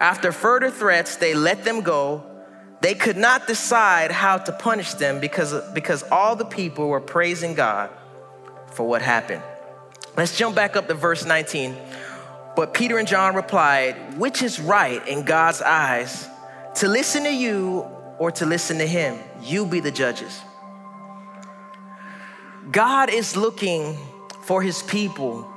After 0.00 0.32
further 0.32 0.70
threats, 0.70 1.16
they 1.16 1.34
let 1.34 1.64
them 1.64 1.80
go. 1.80 2.24
They 2.82 2.94
could 2.94 3.16
not 3.16 3.46
decide 3.46 4.12
how 4.12 4.36
to 4.36 4.52
punish 4.52 4.94
them 4.94 5.18
because, 5.18 5.54
because 5.72 6.02
all 6.12 6.36
the 6.36 6.44
people 6.44 6.88
were 6.88 7.00
praising 7.00 7.54
God 7.54 7.90
for 8.72 8.86
what 8.86 9.00
happened. 9.00 9.42
Let's 10.14 10.36
jump 10.36 10.54
back 10.54 10.76
up 10.76 10.88
to 10.88 10.94
verse 10.94 11.24
19. 11.24 11.74
But 12.54 12.74
Peter 12.74 12.98
and 12.98 13.08
John 13.08 13.34
replied, 13.34 14.18
Which 14.18 14.42
is 14.42 14.60
right 14.60 15.06
in 15.08 15.24
God's 15.24 15.62
eyes, 15.62 16.28
to 16.76 16.88
listen 16.88 17.24
to 17.24 17.34
you 17.34 17.95
or 18.18 18.30
to 18.32 18.46
listen 18.46 18.78
to 18.78 18.86
him? 18.86 19.18
You 19.42 19.66
be 19.66 19.80
the 19.80 19.90
judges. 19.90 20.40
God 22.70 23.10
is 23.10 23.36
looking 23.36 23.96
for 24.42 24.62
his 24.62 24.82
people 24.82 25.48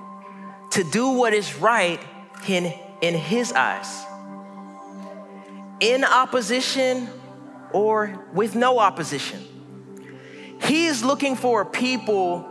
to 0.72 0.84
do 0.84 1.10
what 1.10 1.34
is 1.34 1.56
right 1.56 2.00
in, 2.48 2.74
in 3.02 3.16
his 3.16 3.52
eyes. 3.52 4.04
In 5.80 6.04
opposition 6.04 7.10
or 7.72 8.26
with 8.34 8.56
no 8.56 8.80
opposition. 8.80 9.44
He 10.62 10.86
is 10.86 11.04
looking 11.04 11.36
for 11.36 11.62
a 11.62 11.66
people 11.66 12.46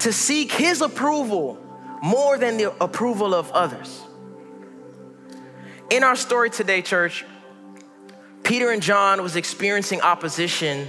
to 0.00 0.12
seek 0.12 0.52
his 0.52 0.80
approval 0.80 1.58
more 2.02 2.38
than 2.38 2.56
the 2.56 2.74
approval 2.82 3.34
of 3.34 3.50
others. 3.52 4.00
In 5.90 6.02
our 6.02 6.16
story 6.16 6.50
today, 6.50 6.82
church, 6.82 7.24
Peter 8.50 8.72
and 8.72 8.82
John 8.82 9.22
was 9.22 9.36
experiencing 9.36 10.00
opposition 10.00 10.88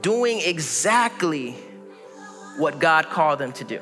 doing 0.00 0.40
exactly 0.40 1.50
what 2.56 2.78
God 2.78 3.10
called 3.10 3.38
them 3.38 3.52
to 3.52 3.64
do. 3.64 3.80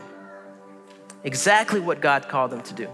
Exactly 1.22 1.78
what 1.78 2.00
God 2.00 2.28
called 2.28 2.50
them 2.50 2.60
to 2.62 2.74
do. 2.74 2.88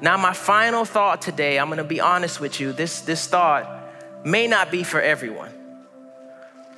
Now, 0.00 0.16
my 0.16 0.32
final 0.32 0.84
thought 0.84 1.22
today, 1.22 1.60
I'm 1.60 1.68
gonna 1.68 1.84
be 1.84 2.00
honest 2.00 2.40
with 2.40 2.58
you, 2.58 2.72
this, 2.72 3.02
this 3.02 3.28
thought 3.28 3.86
may 4.24 4.48
not 4.48 4.72
be 4.72 4.82
for 4.82 5.00
everyone, 5.00 5.52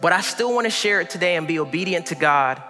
but 0.03 0.13
I 0.13 0.21
still 0.21 0.55
wanna 0.55 0.69
share 0.69 1.01
it 1.01 1.09
today 1.09 1.37
and 1.37 1.49
be 1.49 1.59
obedient 1.59 2.05
to 2.09 2.17
God 2.17 2.63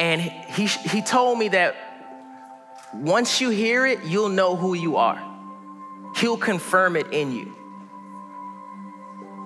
and 0.00 0.20
he, 0.20 0.66
he 0.66 1.00
told 1.00 1.38
me 1.38 1.46
that 1.50 1.76
once 2.92 3.40
you 3.40 3.50
hear 3.50 3.86
it, 3.86 4.02
you'll 4.04 4.30
know 4.30 4.56
who 4.56 4.74
you 4.74 4.96
are. 4.96 5.22
He'll 6.16 6.36
confirm 6.36 6.96
it 6.96 7.06
in 7.12 7.30
you. 7.30 7.54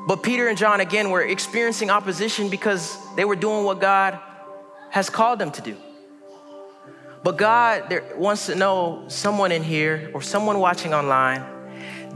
But 0.07 0.23
Peter 0.23 0.49
and 0.49 0.59
John, 0.59 0.81
again, 0.81 1.11
were 1.11 1.23
experiencing 1.23 1.90
opposition 1.90 2.51
because 2.51 2.97
they 3.17 3.25
were 3.25 3.37
doing 3.37 3.64
what 3.64 3.81
God 3.81 4.19
has 4.90 5.09
called 5.09 5.38
them 5.38 5.51
to 5.53 5.62
do. 5.62 5.77
But 7.23 7.38
God 7.38 8.03
wants 8.17 8.47
to 8.47 8.55
know 8.55 9.05
someone 9.09 9.51
in 9.51 9.62
here 9.62 10.11
or 10.12 10.21
someone 10.21 10.59
watching 10.59 10.93
online 10.93 11.43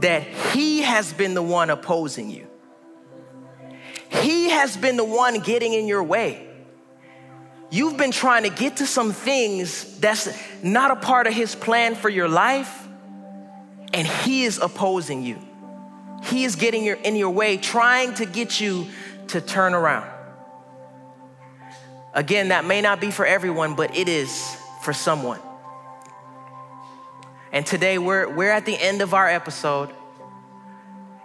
that 0.01 0.23
He 0.23 0.83
has 0.83 1.11
been 1.11 1.33
the 1.33 1.41
one 1.41 1.71
opposing 1.71 2.29
you. 2.29 2.47
He 4.09 4.49
has 4.49 4.77
been 4.77 4.97
the 4.97 5.03
one 5.03 5.39
getting 5.39 5.73
in 5.73 5.87
your 5.87 6.03
way. 6.03 6.47
You've 7.71 7.97
been 7.97 8.11
trying 8.11 8.43
to 8.43 8.49
get 8.49 8.77
to 8.77 8.87
some 8.87 9.11
things 9.11 9.99
that's 9.99 10.29
not 10.63 10.91
a 10.91 10.95
part 10.95 11.25
of 11.25 11.33
His 11.33 11.55
plan 11.55 11.95
for 11.95 12.09
your 12.09 12.27
life, 12.27 12.87
and 13.93 14.07
He 14.07 14.43
is 14.43 14.59
opposing 14.59 15.23
you. 15.23 15.39
He 16.23 16.43
is 16.43 16.55
getting 16.55 16.83
your, 16.83 16.95
in 16.95 17.15
your 17.15 17.29
way, 17.29 17.57
trying 17.57 18.13
to 18.15 18.25
get 18.25 18.59
you 18.59 18.87
to 19.27 19.41
turn 19.41 19.73
around. 19.73 20.09
Again, 22.13 22.49
that 22.49 22.65
may 22.65 22.81
not 22.81 22.99
be 22.99 23.11
for 23.11 23.25
everyone, 23.25 23.75
but 23.75 23.95
it 23.95 24.09
is 24.09 24.57
for 24.81 24.93
someone. 24.93 25.39
And 27.51 27.65
today 27.65 27.97
we're, 27.97 28.29
we're 28.29 28.51
at 28.51 28.65
the 28.65 28.79
end 28.79 29.01
of 29.01 29.13
our 29.13 29.27
episode. 29.27 29.89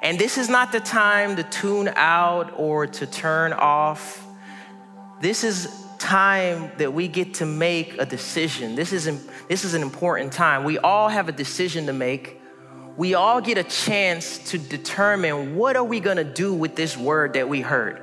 And 0.03 0.19
this 0.19 0.37
is 0.37 0.49
not 0.49 0.73
the 0.73 0.81
time 0.81 1.37
to 1.37 1.43
tune 1.43 1.89
out 1.89 2.53
or 2.59 2.87
to 2.87 3.07
turn 3.07 3.53
off. 3.55 4.23
This 5.21 5.45
is 5.45 5.69
time 5.99 6.71
that 6.77 6.93
we 6.93 7.09
get 7.09 7.35
to 7.35 7.47
make 7.47 7.99
a 7.99 8.05
decision. 8.05 8.75
This 8.75 8.93
is, 8.93 9.05
this 9.49 9.65
is 9.65 9.73
an 9.73 9.81
important 9.81 10.33
time. 10.33 10.65
We 10.65 10.79
all 10.79 11.09
have 11.09 11.29
a 11.31 11.33
decision 11.33 11.87
to 11.87 11.95
make. 11.95 12.41
We 12.97 13.15
all 13.15 13.41
get 13.41 13.59
a 13.59 13.65
chance 13.65 14.39
to 14.51 14.59
determine 14.59 15.57
what 15.57 15.77
are 15.77 15.85
we 15.85 16.01
going 16.01 16.17
to 16.17 16.25
do 16.25 16.55
with 16.55 16.77
this 16.77 16.97
word 16.97 17.33
that 17.35 17.49
we 17.49 17.61
heard. 17.61 18.01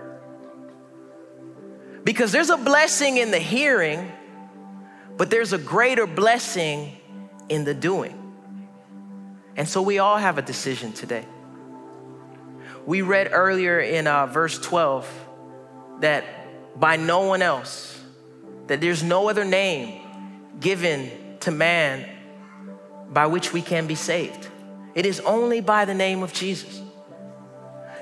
Because 2.04 2.32
there's 2.32 2.50
a 2.50 2.58
blessing 2.58 3.18
in 3.18 3.32
the 3.32 3.40
hearing, 3.40 4.12
but 5.18 5.30
there's 5.30 5.54
a 5.54 5.58
greater 5.58 6.08
blessing 6.08 6.98
in 7.48 7.64
the 7.64 7.74
doing. 7.74 8.18
And 9.56 9.68
so 9.68 9.82
we 9.82 10.00
all 10.00 10.18
have 10.18 10.38
a 10.38 10.42
decision 10.42 10.94
today. 10.94 11.26
We 12.86 13.02
read 13.02 13.30
earlier 13.32 13.80
in 13.80 14.08
uh, 14.08 14.26
verse 14.26 14.58
12 14.60 15.08
that 16.00 16.26
by 16.80 16.96
no 16.96 17.22
one 17.22 17.42
else, 17.42 18.02
that 18.68 18.82
there's 18.82 19.04
no 19.04 19.30
other 19.30 19.46
name 19.46 20.02
given 20.60 21.38
to 21.42 21.52
man 21.52 22.10
by 23.12 23.28
which 23.28 23.54
we 23.54 23.62
can 23.62 23.88
be 23.88 23.96
saved. 23.96 24.48
It 24.96 25.06
is 25.06 25.20
only 25.22 25.62
by 25.62 25.86
the 25.86 25.94
name 25.94 26.24
of 26.24 26.34
Jesus. 26.34 26.82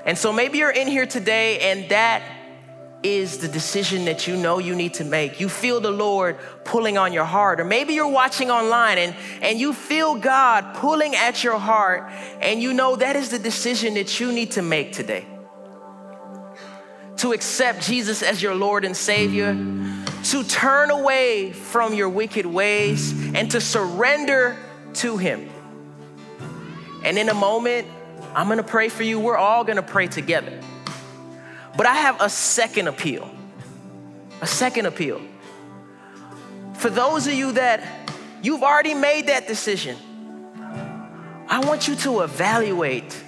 And 0.04 0.16
so 0.16 0.32
maybe 0.32 0.58
you're 0.58 0.70
in 0.70 0.88
here 0.88 1.06
today 1.06 1.60
and 1.60 1.90
that 1.90 2.22
is 3.02 3.38
the 3.38 3.48
decision 3.48 4.04
that 4.04 4.26
you 4.26 4.36
know 4.36 4.58
you 4.58 4.74
need 4.74 4.94
to 4.94 5.04
make. 5.04 5.40
You 5.40 5.48
feel 5.48 5.80
the 5.80 5.90
Lord 5.90 6.38
pulling 6.64 6.98
on 6.98 7.12
your 7.12 7.24
heart. 7.24 7.60
Or 7.60 7.64
maybe 7.64 7.94
you're 7.94 8.08
watching 8.08 8.50
online 8.50 8.98
and, 8.98 9.16
and 9.40 9.58
you 9.58 9.72
feel 9.72 10.16
God 10.16 10.74
pulling 10.74 11.14
at 11.16 11.42
your 11.42 11.58
heart, 11.58 12.10
and 12.40 12.60
you 12.60 12.74
know 12.74 12.96
that 12.96 13.16
is 13.16 13.30
the 13.30 13.38
decision 13.38 13.94
that 13.94 14.20
you 14.20 14.32
need 14.32 14.52
to 14.52 14.62
make 14.62 14.92
today. 14.92 15.24
To 17.18 17.32
accept 17.32 17.82
Jesus 17.82 18.22
as 18.22 18.42
your 18.42 18.54
Lord 18.54 18.84
and 18.84 18.96
Savior, 18.96 19.54
to 20.24 20.44
turn 20.44 20.90
away 20.90 21.52
from 21.52 21.94
your 21.94 22.08
wicked 22.08 22.46
ways, 22.46 23.12
and 23.34 23.50
to 23.50 23.60
surrender 23.60 24.58
to 24.94 25.16
Him. 25.16 25.48
And 27.04 27.18
in 27.18 27.28
a 27.28 27.34
moment, 27.34 27.86
I'm 28.34 28.48
gonna 28.48 28.62
pray 28.62 28.88
for 28.88 29.02
you. 29.02 29.18
We're 29.18 29.36
all 29.36 29.64
gonna 29.64 29.82
pray 29.82 30.06
together. 30.06 30.60
But 31.76 31.86
I 31.86 31.94
have 31.94 32.20
a 32.20 32.28
second 32.28 32.88
appeal. 32.88 33.30
A 34.42 34.46
second 34.46 34.86
appeal. 34.86 35.20
For 36.74 36.90
those 36.90 37.26
of 37.26 37.34
you 37.34 37.52
that 37.52 38.10
you've 38.42 38.62
already 38.62 38.94
made 38.94 39.26
that 39.26 39.46
decision, 39.46 39.96
I 41.48 41.60
want 41.66 41.88
you 41.88 41.96
to 41.96 42.20
evaluate. 42.20 43.22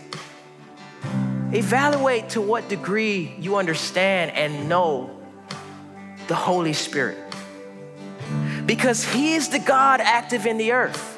Evaluate 1.53 2.31
to 2.31 2.41
what 2.41 2.69
degree 2.69 3.35
you 3.39 3.57
understand 3.57 4.31
and 4.33 4.69
know 4.69 5.11
the 6.29 6.35
Holy 6.35 6.73
Spirit. 6.73 7.19
Because 8.65 9.05
He 9.05 9.35
is 9.35 9.49
the 9.49 9.59
God 9.59 10.01
active 10.01 10.47
in 10.47 10.57
the 10.57 10.73
earth. 10.73 11.12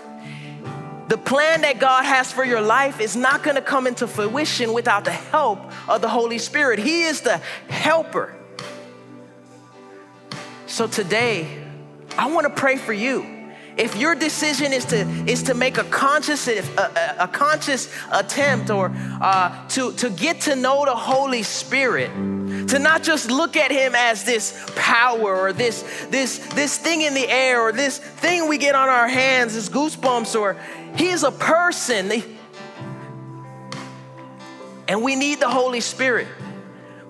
The 1.08 1.18
plan 1.18 1.60
that 1.62 1.78
God 1.78 2.04
has 2.04 2.32
for 2.32 2.44
your 2.44 2.62
life 2.62 3.00
is 3.00 3.14
not 3.14 3.42
going 3.42 3.56
to 3.56 3.62
come 3.62 3.86
into 3.86 4.06
fruition 4.06 4.72
without 4.72 5.04
the 5.04 5.12
help 5.12 5.58
of 5.88 6.00
the 6.00 6.08
Holy 6.08 6.38
Spirit. 6.38 6.78
He 6.78 7.02
is 7.02 7.20
the 7.20 7.38
helper. 7.68 8.34
So 10.66 10.86
today, 10.86 11.62
I 12.16 12.32
want 12.32 12.46
to 12.46 12.52
pray 12.52 12.76
for 12.76 12.92
you. 12.92 13.34
If 13.76 13.96
your 13.96 14.14
decision 14.14 14.72
is 14.72 14.84
to 14.86 15.00
is 15.26 15.42
to 15.44 15.54
make 15.54 15.78
a 15.78 15.84
conscious 15.84 16.46
a, 16.46 16.60
a, 16.60 17.24
a 17.24 17.28
conscious 17.28 17.92
attempt 18.12 18.70
or 18.70 18.92
uh, 19.20 19.68
to 19.70 19.92
to 19.94 20.10
get 20.10 20.42
to 20.42 20.54
know 20.54 20.84
the 20.84 20.94
Holy 20.94 21.42
Spirit, 21.42 22.08
to 22.68 22.78
not 22.78 23.02
just 23.02 23.32
look 23.32 23.56
at 23.56 23.72
Him 23.72 23.96
as 23.96 24.22
this 24.22 24.64
power 24.76 25.36
or 25.36 25.52
this 25.52 25.82
this 26.08 26.38
this 26.54 26.78
thing 26.78 27.02
in 27.02 27.14
the 27.14 27.28
air 27.28 27.62
or 27.62 27.72
this 27.72 27.98
thing 27.98 28.48
we 28.48 28.58
get 28.58 28.76
on 28.76 28.88
our 28.88 29.08
hands, 29.08 29.54
this 29.54 29.68
goosebumps, 29.68 30.40
or 30.40 30.56
He 30.96 31.08
is 31.08 31.24
a 31.24 31.32
person. 31.32 32.12
And 34.86 35.02
we 35.02 35.16
need 35.16 35.40
the 35.40 35.48
Holy 35.48 35.80
Spirit. 35.80 36.28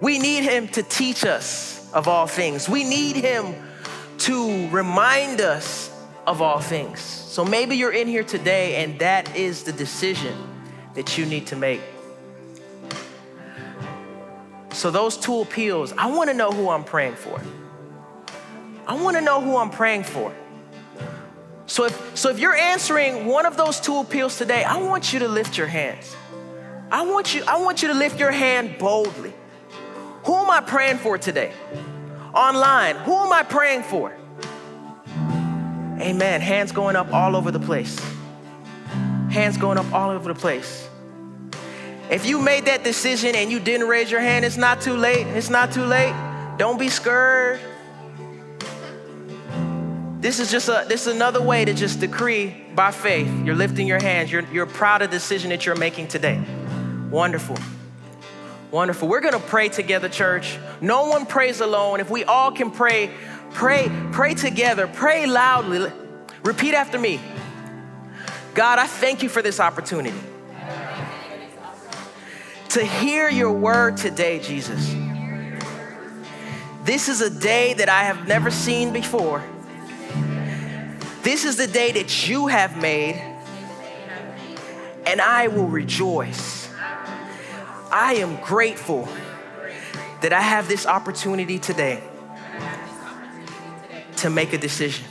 We 0.00 0.18
need 0.18 0.44
Him 0.44 0.68
to 0.68 0.82
teach 0.82 1.24
us 1.24 1.90
of 1.92 2.08
all 2.08 2.26
things. 2.26 2.68
We 2.68 2.84
need 2.84 3.16
Him 3.16 3.54
to 4.18 4.68
remind 4.68 5.40
us 5.40 5.90
of 6.26 6.40
all 6.40 6.60
things. 6.60 7.00
So 7.00 7.44
maybe 7.44 7.76
you're 7.76 7.92
in 7.92 8.06
here 8.06 8.24
today 8.24 8.76
and 8.84 8.98
that 9.00 9.36
is 9.36 9.64
the 9.64 9.72
decision 9.72 10.36
that 10.94 11.18
you 11.18 11.26
need 11.26 11.48
to 11.48 11.56
make. 11.56 11.80
So, 14.72 14.90
those 14.90 15.16
two 15.16 15.40
appeals, 15.40 15.92
I 15.92 16.06
want 16.06 16.30
to 16.30 16.34
know 16.34 16.50
who 16.50 16.68
I'm 16.68 16.82
praying 16.82 17.14
for. 17.14 17.40
I 18.86 19.00
want 19.00 19.16
to 19.16 19.22
know 19.22 19.40
who 19.40 19.56
I'm 19.56 19.70
praying 19.70 20.02
for. 20.02 20.34
So 21.66 21.84
if, 21.84 22.16
so 22.16 22.30
if 22.30 22.38
you're 22.38 22.54
answering 22.54 23.26
one 23.26 23.46
of 23.46 23.56
those 23.56 23.80
two 23.80 23.96
appeals 23.98 24.36
today, 24.36 24.64
I 24.64 24.76
want 24.76 25.12
you 25.12 25.20
to 25.20 25.28
lift 25.28 25.56
your 25.56 25.66
hands. 25.66 26.14
I 26.90 27.06
want 27.06 27.34
you, 27.34 27.42
I 27.46 27.60
want 27.60 27.82
you 27.82 27.88
to 27.88 27.94
lift 27.94 28.20
your 28.20 28.30
hand 28.30 28.76
boldly. 28.78 29.32
Who 30.24 30.34
am 30.34 30.50
I 30.50 30.60
praying 30.60 30.98
for 30.98 31.18
today? 31.18 31.52
Online, 32.34 32.96
who 32.96 33.14
am 33.14 33.32
I 33.32 33.42
praying 33.42 33.82
for? 33.84 34.14
Amen. 36.00 36.40
Hands 36.40 36.70
going 36.72 36.96
up 36.96 37.12
all 37.12 37.36
over 37.36 37.50
the 37.50 37.60
place. 37.60 37.98
Hands 39.30 39.56
going 39.56 39.78
up 39.78 39.90
all 39.92 40.10
over 40.10 40.32
the 40.32 40.38
place. 40.38 40.88
If 42.10 42.26
you 42.26 42.40
made 42.40 42.66
that 42.66 42.84
decision 42.84 43.34
and 43.34 43.50
you 43.50 43.58
didn't 43.58 43.88
raise 43.88 44.10
your 44.10 44.20
hand, 44.20 44.44
it's 44.44 44.56
not 44.56 44.80
too 44.80 44.94
late. 44.94 45.26
It's 45.28 45.50
not 45.50 45.72
too 45.72 45.84
late. 45.84 46.14
Don't 46.58 46.78
be 46.78 46.88
scared. 46.88 47.60
This 50.24 50.40
is 50.40 50.50
just 50.50 50.68
a 50.70 50.86
this 50.88 51.06
is 51.06 51.14
another 51.14 51.42
way 51.42 51.66
to 51.66 51.74
just 51.74 52.00
decree 52.00 52.64
by 52.74 52.90
faith. 52.90 53.30
You're 53.44 53.54
lifting 53.54 53.86
your 53.86 54.00
hands. 54.00 54.32
You're, 54.32 54.46
you're 54.50 54.64
proud 54.64 55.02
of 55.02 55.10
the 55.10 55.16
decision 55.16 55.50
that 55.50 55.66
you're 55.66 55.76
making 55.76 56.08
today. 56.08 56.42
Wonderful. 57.10 57.58
Wonderful. 58.70 59.06
We're 59.06 59.20
gonna 59.20 59.38
pray 59.38 59.68
together, 59.68 60.08
church. 60.08 60.58
No 60.80 61.08
one 61.08 61.26
prays 61.26 61.60
alone. 61.60 62.00
If 62.00 62.08
we 62.08 62.24
all 62.24 62.50
can 62.52 62.70
pray 62.70 63.10
Pray, 63.54 63.88
pray 64.10 64.34
together, 64.34 64.88
pray 64.88 65.26
loudly. 65.26 65.90
Repeat 66.42 66.74
after 66.74 66.98
me. 66.98 67.20
God, 68.52 68.80
I 68.80 68.86
thank 68.88 69.22
you 69.22 69.28
for 69.28 69.42
this 69.42 69.60
opportunity 69.60 70.18
to 72.70 72.84
hear 72.84 73.28
your 73.28 73.52
word 73.52 73.96
today, 73.96 74.40
Jesus. 74.40 74.92
This 76.82 77.08
is 77.08 77.20
a 77.20 77.30
day 77.30 77.74
that 77.74 77.88
I 77.88 78.02
have 78.02 78.26
never 78.26 78.50
seen 78.50 78.92
before. 78.92 79.42
This 81.24 81.46
is 81.46 81.56
the 81.56 81.66
day 81.66 81.90
that 81.92 82.28
you 82.28 82.48
have 82.48 82.76
made, 82.76 83.14
and 85.06 85.22
I 85.22 85.48
will 85.48 85.66
rejoice. 85.66 86.68
I 87.90 88.16
am 88.16 88.36
grateful 88.42 89.08
that 90.20 90.34
I 90.34 90.42
have 90.42 90.68
this 90.68 90.86
opportunity 90.86 91.58
today 91.58 92.02
to 94.16 94.28
make 94.28 94.52
a 94.52 94.58
decision. 94.58 95.06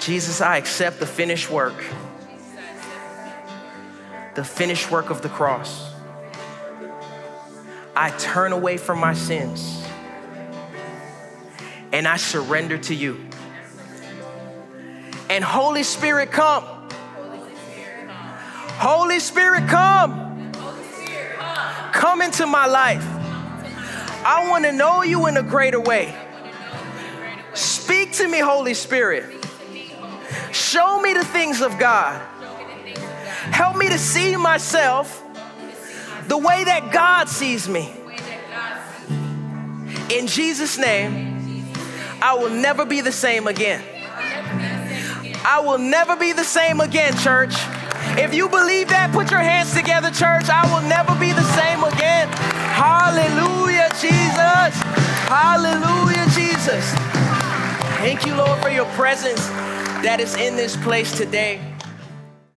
Jesus, 0.00 0.40
I 0.40 0.56
accept 0.56 0.98
the 0.98 1.06
finished 1.06 1.50
work, 1.50 1.84
the 4.36 4.44
finished 4.44 4.90
work 4.90 5.10
of 5.10 5.20
the 5.20 5.28
cross. 5.28 5.92
I 7.94 8.08
turn 8.16 8.52
away 8.52 8.78
from 8.78 9.00
my 9.00 9.12
sins 9.12 9.84
and 11.92 12.08
I 12.08 12.16
surrender 12.16 12.78
to 12.78 12.94
you. 12.94 13.24
And 15.34 15.42
Holy 15.42 15.82
Spirit, 15.82 16.30
come. 16.30 16.62
Holy 18.78 19.18
Spirit, 19.18 19.68
come. 19.68 20.52
Come 21.92 22.22
into 22.22 22.46
my 22.46 22.66
life. 22.66 23.04
I 24.24 24.46
want 24.48 24.64
to 24.64 24.70
know 24.70 25.02
you 25.02 25.26
in 25.26 25.36
a 25.36 25.42
greater 25.42 25.80
way. 25.80 26.14
Speak 27.52 28.12
to 28.12 28.28
me, 28.28 28.38
Holy 28.38 28.74
Spirit. 28.74 29.44
Show 30.52 31.00
me 31.00 31.14
the 31.14 31.24
things 31.24 31.62
of 31.62 31.80
God. 31.80 32.22
Help 33.50 33.76
me 33.76 33.88
to 33.88 33.98
see 33.98 34.36
myself 34.36 35.20
the 36.28 36.38
way 36.38 36.62
that 36.62 36.92
God 36.92 37.28
sees 37.28 37.68
me. 37.68 37.92
In 40.10 40.28
Jesus' 40.28 40.78
name, 40.78 41.66
I 42.22 42.34
will 42.34 42.50
never 42.50 42.84
be 42.84 43.00
the 43.00 43.10
same 43.10 43.48
again. 43.48 43.82
I 45.44 45.60
will 45.60 45.78
never 45.78 46.16
be 46.16 46.32
the 46.32 46.44
same 46.44 46.80
again, 46.80 47.16
church. 47.18 47.54
If 48.16 48.34
you 48.34 48.48
believe 48.48 48.88
that, 48.88 49.12
put 49.12 49.30
your 49.30 49.40
hands 49.40 49.74
together, 49.74 50.10
church. 50.10 50.48
I 50.48 50.64
will 50.72 50.88
never 50.88 51.14
be 51.20 51.32
the 51.32 51.44
same 51.52 51.84
again. 51.84 52.28
Hallelujah, 52.72 53.88
Jesus. 54.00 54.72
Hallelujah, 55.28 56.24
Jesus. 56.32 56.84
Thank 58.00 58.24
you, 58.26 58.34
Lord, 58.34 58.60
for 58.62 58.70
your 58.70 58.86
presence 58.96 59.46
that 60.04 60.18
is 60.20 60.34
in 60.36 60.56
this 60.56 60.76
place 60.76 61.16
today. 61.16 61.73